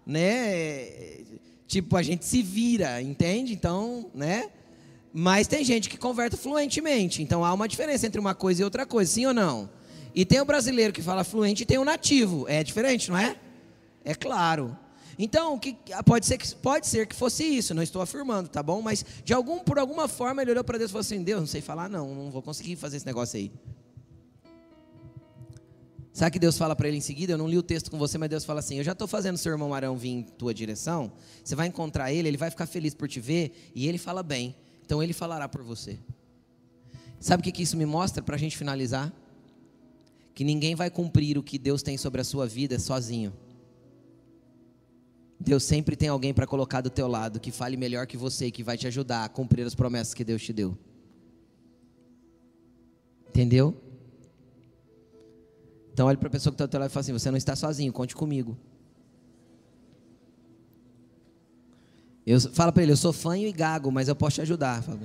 [0.07, 1.25] Né?
[1.67, 3.53] Tipo, a gente se vira, entende?
[3.53, 4.51] Então, né?
[5.17, 7.23] Mas tem gente que converte fluentemente.
[7.23, 9.71] Então há uma diferença entre uma coisa e outra coisa, sim ou não?
[10.13, 12.47] E tem o brasileiro que fala fluente e tem o nativo.
[12.49, 13.37] É diferente, não é?
[14.05, 14.77] É claro.
[15.17, 18.83] Então, que, pode, ser que, pode ser que fosse isso, não estou afirmando, tá bom?
[18.83, 21.47] Mas de algum, por alguma forma ele olhou para Deus e falou assim: Deus, não
[21.47, 23.53] sei falar, não, não vou conseguir fazer esse negócio aí.
[26.13, 27.35] Sabe que Deus fala para ele em seguida?
[27.35, 29.37] Eu não li o texto com você, mas Deus fala assim: Eu já estou fazendo
[29.37, 31.13] seu irmão Arão vir em tua direção.
[31.45, 34.57] Você vai encontrar ele, ele vai ficar feliz por te ver e ele fala bem.
[34.85, 35.99] Então ele falará por você.
[37.19, 39.13] Sabe o que, isso me mostra para a gente finalizar?
[40.35, 43.33] Que ninguém vai cumprir o que Deus tem sobre a sua vida sozinho.
[45.41, 48.63] Deus sempre tem alguém para colocar do teu lado que fale melhor que você que
[48.63, 50.77] vai te ajudar a cumprir as promessas que Deus te deu.
[53.29, 53.75] Entendeu?
[55.93, 57.39] Então olhe para a pessoa que está do teu lado e fala assim: você não
[57.39, 58.57] está sozinho, conte comigo.
[62.27, 64.83] Eu, fala para ele, eu sou fanho e gago, mas eu posso te ajudar.
[64.83, 64.99] Fala,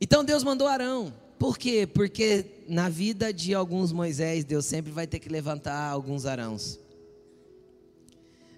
[0.00, 1.14] Então Deus mandou Arão.
[1.38, 1.86] Por quê?
[1.86, 6.78] Porque na vida de alguns Moisés, Deus sempre vai ter que levantar alguns Arãos.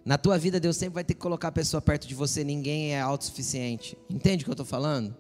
[0.05, 2.43] Na tua vida, Deus sempre vai ter que colocar a pessoa perto de você.
[2.43, 3.97] Ninguém é autossuficiente.
[4.11, 5.17] Entende o que eu estou falando?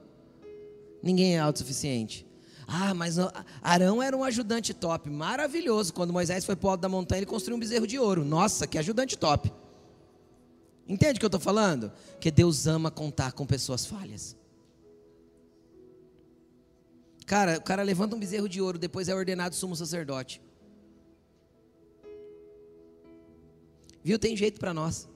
[1.00, 2.25] Ninguém é autossuficiente.
[2.66, 3.16] Ah, mas
[3.62, 5.08] Arão era um ajudante top.
[5.08, 5.94] Maravilhoso.
[5.94, 8.24] Quando Moisés foi para o alto da montanha, ele construiu um bezerro de ouro.
[8.24, 9.52] Nossa, que ajudante top.
[10.88, 11.92] Entende o que eu estou falando?
[12.20, 14.36] Que Deus ama contar com pessoas falhas.
[17.24, 20.40] Cara, o cara levanta um bezerro de ouro, depois é ordenado sumo sacerdote.
[24.02, 24.18] Viu?
[24.18, 25.08] Tem jeito para nós.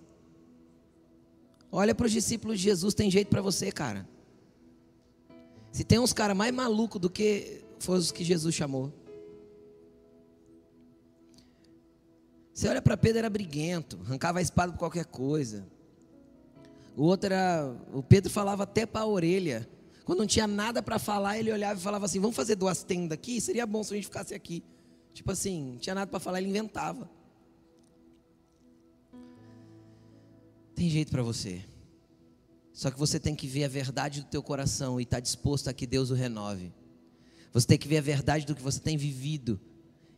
[1.71, 4.09] Olha para os discípulos de Jesus, tem jeito para você, cara.
[5.73, 8.93] Se tem uns caras mais malucos do que foram os que Jesus chamou.
[12.53, 15.67] Você olha para Pedro, era briguento, arrancava a espada por qualquer coisa.
[16.97, 17.75] O outro era.
[17.93, 19.69] O Pedro falava até para a orelha.
[20.05, 23.13] Quando não tinha nada para falar, ele olhava e falava assim: Vamos fazer duas tendas
[23.13, 23.41] aqui?
[23.41, 24.63] Seria bom se a gente ficasse aqui.
[25.15, 27.09] Tipo assim, não tinha nada para falar, ele inventava.
[30.75, 31.65] Tem jeito para você.
[32.81, 35.69] Só que você tem que ver a verdade do teu coração e estar tá disposto
[35.69, 36.73] a que Deus o renove.
[37.53, 39.61] Você tem que ver a verdade do que você tem vivido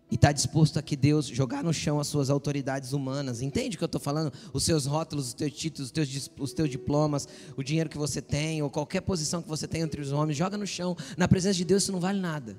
[0.09, 3.43] e está disposto a que Deus jogar no chão as suas autoridades humanas.
[3.43, 4.33] Entende o que eu estou falando?
[4.53, 8.23] Os seus rótulos, os teus títulos, os teus, os teus diplomas, o dinheiro que você
[8.23, 10.97] tem, ou qualquer posição que você tem entre os homens, joga no chão.
[11.17, 12.57] Na presença de Deus isso não vale nada.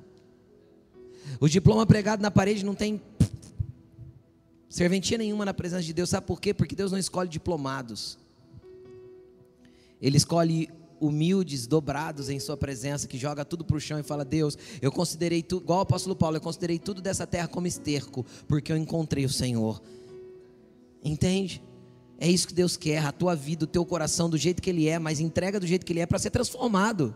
[1.39, 3.01] O diploma pregado na parede não tem
[4.67, 6.09] serventia nenhuma na presença de Deus.
[6.09, 6.53] Sabe por quê?
[6.53, 8.21] Porque Deus não escolhe diplomados.
[10.03, 14.25] Ele escolhe humildes, dobrados em Sua presença, que joga tudo para o chão e fala:
[14.25, 18.25] Deus, eu considerei tudo, igual o apóstolo Paulo, eu considerei tudo dessa terra como esterco,
[18.45, 19.81] porque eu encontrei o Senhor.
[21.01, 21.63] Entende?
[22.19, 24.89] É isso que Deus quer, a tua vida, o teu coração do jeito que Ele
[24.89, 27.15] é, mas entrega do jeito que Ele é para ser transformado.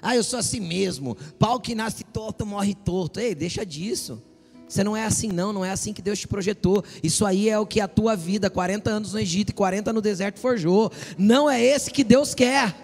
[0.00, 1.16] Ah, eu sou assim mesmo.
[1.38, 3.18] Pau que nasce torto morre torto.
[3.18, 4.22] Ei, deixa disso.
[4.68, 6.84] Você não é assim, não, não é assim que Deus te projetou.
[7.02, 10.00] Isso aí é o que a tua vida, 40 anos no Egito e 40 no
[10.00, 10.90] deserto, forjou.
[11.16, 12.74] Não é esse que Deus quer.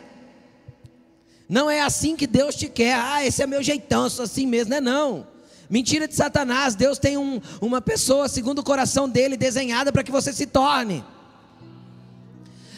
[1.49, 2.95] Não é assim que Deus te quer.
[2.95, 4.71] Ah, esse é meu jeitão, sou assim mesmo.
[4.71, 5.27] Não é não.
[5.69, 6.75] Mentira de Satanás.
[6.75, 11.05] Deus tem um, uma pessoa segundo o coração dele desenhada para que você se torne.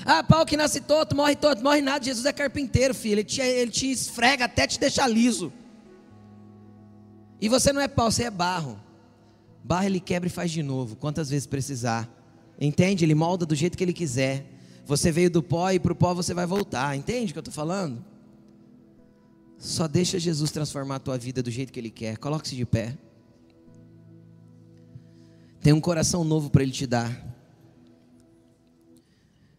[0.06, 2.04] Ah, pau que nasce torto, morre torto, morre nada.
[2.04, 3.14] Jesus é carpinteiro, filho.
[3.14, 5.52] Ele te, ele te esfrega até te deixar liso.
[7.40, 8.83] E você não é pau, você é barro.
[9.64, 12.08] Barro ele quebra e faz de novo, quantas vezes precisar.
[12.60, 13.04] Entende?
[13.04, 14.46] Ele molda do jeito que ele quiser.
[14.84, 16.94] Você veio do pó e para o pó você vai voltar.
[16.94, 18.04] Entende o que eu estou falando?
[19.58, 22.18] Só deixa Jesus transformar a tua vida do jeito que Ele quer.
[22.18, 22.98] Coloque-se de pé.
[25.62, 27.34] Tem um coração novo para Ele te dar.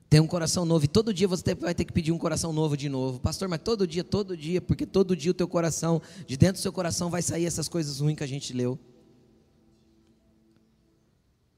[0.08, 2.78] Tem um coração novo e todo dia você vai ter que pedir um coração novo
[2.78, 3.20] de novo.
[3.20, 6.62] Pastor, mas todo dia, todo dia, porque todo dia o teu coração, de dentro do
[6.62, 8.80] seu coração vai sair essas coisas ruins que a gente leu.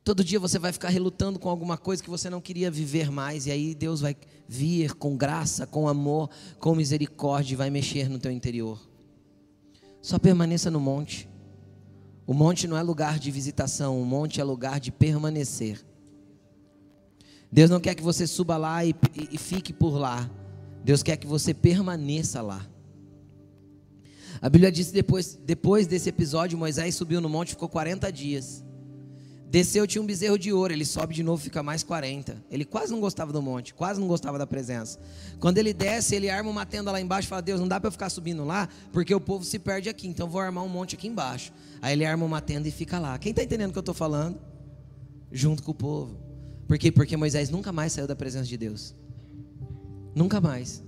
[0.08, 3.45] Todo dia você vai ficar relutando com alguma coisa que você não queria viver mais,
[3.45, 4.16] e aí Deus vai
[4.47, 6.30] vir com graça, com amor,
[6.62, 8.80] com misericórdia e vai mexer no teu interior.
[10.01, 11.28] Só permaneça no monte.
[12.26, 15.86] O monte não é lugar de visitação, o monte é lugar de permanecer.
[17.51, 20.32] Deus não quer que você suba lá e, e, e fique por lá.
[20.86, 22.66] Deus quer que você permaneça lá.
[24.41, 28.10] A Bíblia diz que depois, depois desse episódio, Moisés subiu no monte e ficou 40
[28.10, 28.66] dias.
[29.50, 32.43] Desceu, tinha um bezerro de ouro, ele sobe de novo, fica mais 40.
[32.52, 35.00] Ele quase não gostava do monte, quase não gostava da presença.
[35.39, 37.88] Quando ele desce, ele arma uma tenda lá embaixo e fala: Deus, não dá para
[37.88, 40.95] eu ficar subindo lá, porque o povo se perde aqui, então vou armar um monte
[40.95, 41.54] aqui embaixo.
[41.82, 43.18] Aí ele arma uma tenda e fica lá.
[43.18, 44.38] Quem está entendendo o que eu estou falando?
[45.32, 46.18] Junto com o povo.
[46.68, 46.91] Por quê?
[46.91, 48.93] Porque Moisés nunca mais saiu da presença de Deus.
[50.14, 50.84] Nunca mais.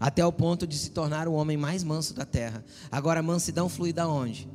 [0.00, 2.64] Até o ponto de se tornar o homem mais manso da terra.
[2.90, 4.48] Agora, a mansidão flui da onde?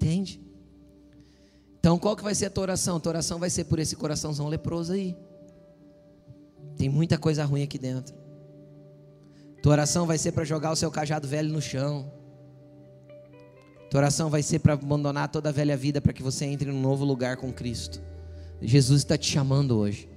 [0.00, 0.40] Entende?
[1.78, 2.96] Então, qual que vai ser a tua oração?
[2.96, 5.14] A tua oração vai ser por esse coraçãozão leproso aí.
[6.78, 8.14] Tem muita coisa ruim aqui dentro.
[9.62, 12.10] Tua oração vai ser para jogar o seu cajado velho no chão.
[13.90, 16.80] Tua oração vai ser para abandonar toda a velha vida para que você entre num
[16.80, 18.00] novo lugar com Cristo.
[18.62, 20.08] Jesus está te chamando hoje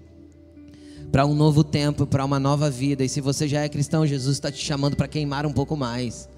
[1.12, 3.04] para um novo tempo, para uma nova vida.
[3.04, 6.30] E se você já é cristão, Jesus está te chamando para queimar um pouco mais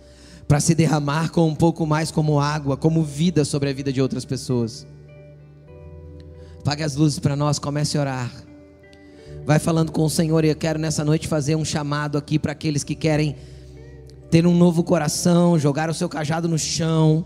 [0.47, 4.01] para se derramar com um pouco mais como água, como vida sobre a vida de
[4.01, 4.85] outras pessoas.
[6.63, 8.31] Pague as luzes para nós, comece a orar.
[9.45, 12.51] Vai falando com o Senhor e eu quero nessa noite fazer um chamado aqui para
[12.51, 13.35] aqueles que querem
[14.31, 17.25] ter um novo coração, jogar o seu cajado no chão,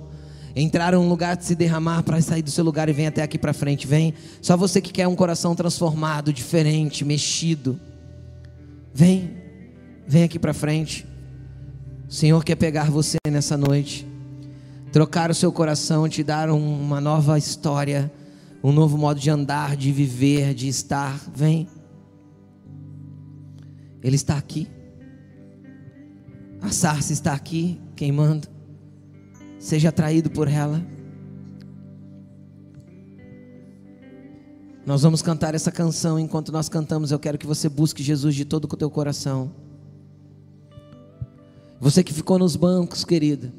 [0.56, 3.24] entrar em um lugar de se derramar para sair do seu lugar e vem até
[3.24, 4.14] aqui para frente, vem.
[4.42, 7.80] Só você que quer um coração transformado, diferente, mexido.
[8.94, 9.38] Vem.
[10.06, 11.06] Vem aqui para frente.
[12.10, 14.08] O Senhor quer pegar você nessa noite,
[14.92, 18.12] trocar o seu coração, te dar uma nova história,
[18.64, 21.22] um novo modo de andar, de viver, de estar.
[21.36, 21.68] Vem.
[24.02, 24.68] Ele está aqui.
[26.60, 28.48] A sarça está aqui, queimando.
[29.60, 30.84] Seja atraído por ela.
[34.84, 36.18] Nós vamos cantar essa canção.
[36.18, 39.69] Enquanto nós cantamos, eu quero que você busque Jesus de todo o teu coração.
[41.80, 43.54] Você que ficou nos bancos, querida.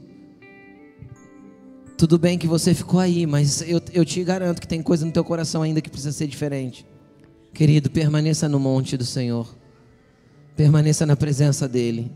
[1.97, 5.13] Tudo bem que você ficou aí, mas eu, eu te garanto que tem coisa no
[5.13, 6.87] teu coração ainda que precisa ser diferente.
[7.53, 9.55] Querido, permaneça no monte do Senhor.
[10.57, 12.11] Permaneça na presença dEle.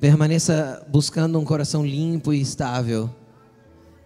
[0.00, 3.10] Permaneça buscando um coração limpo e estável.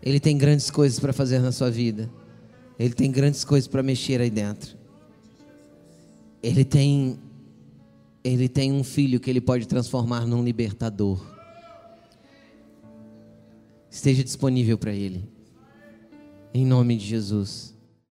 [0.03, 2.11] Ele tem grandes coisas para fazer na sua vida.
[2.79, 4.77] Ele tem grandes coisas para mexer aí dentro.
[6.43, 7.19] Ele tem
[8.23, 11.25] ele tem um filho que ele pode transformar num libertador.
[13.91, 15.29] Esteja disponível para ele.
[16.53, 17.78] Em nome de Jesus.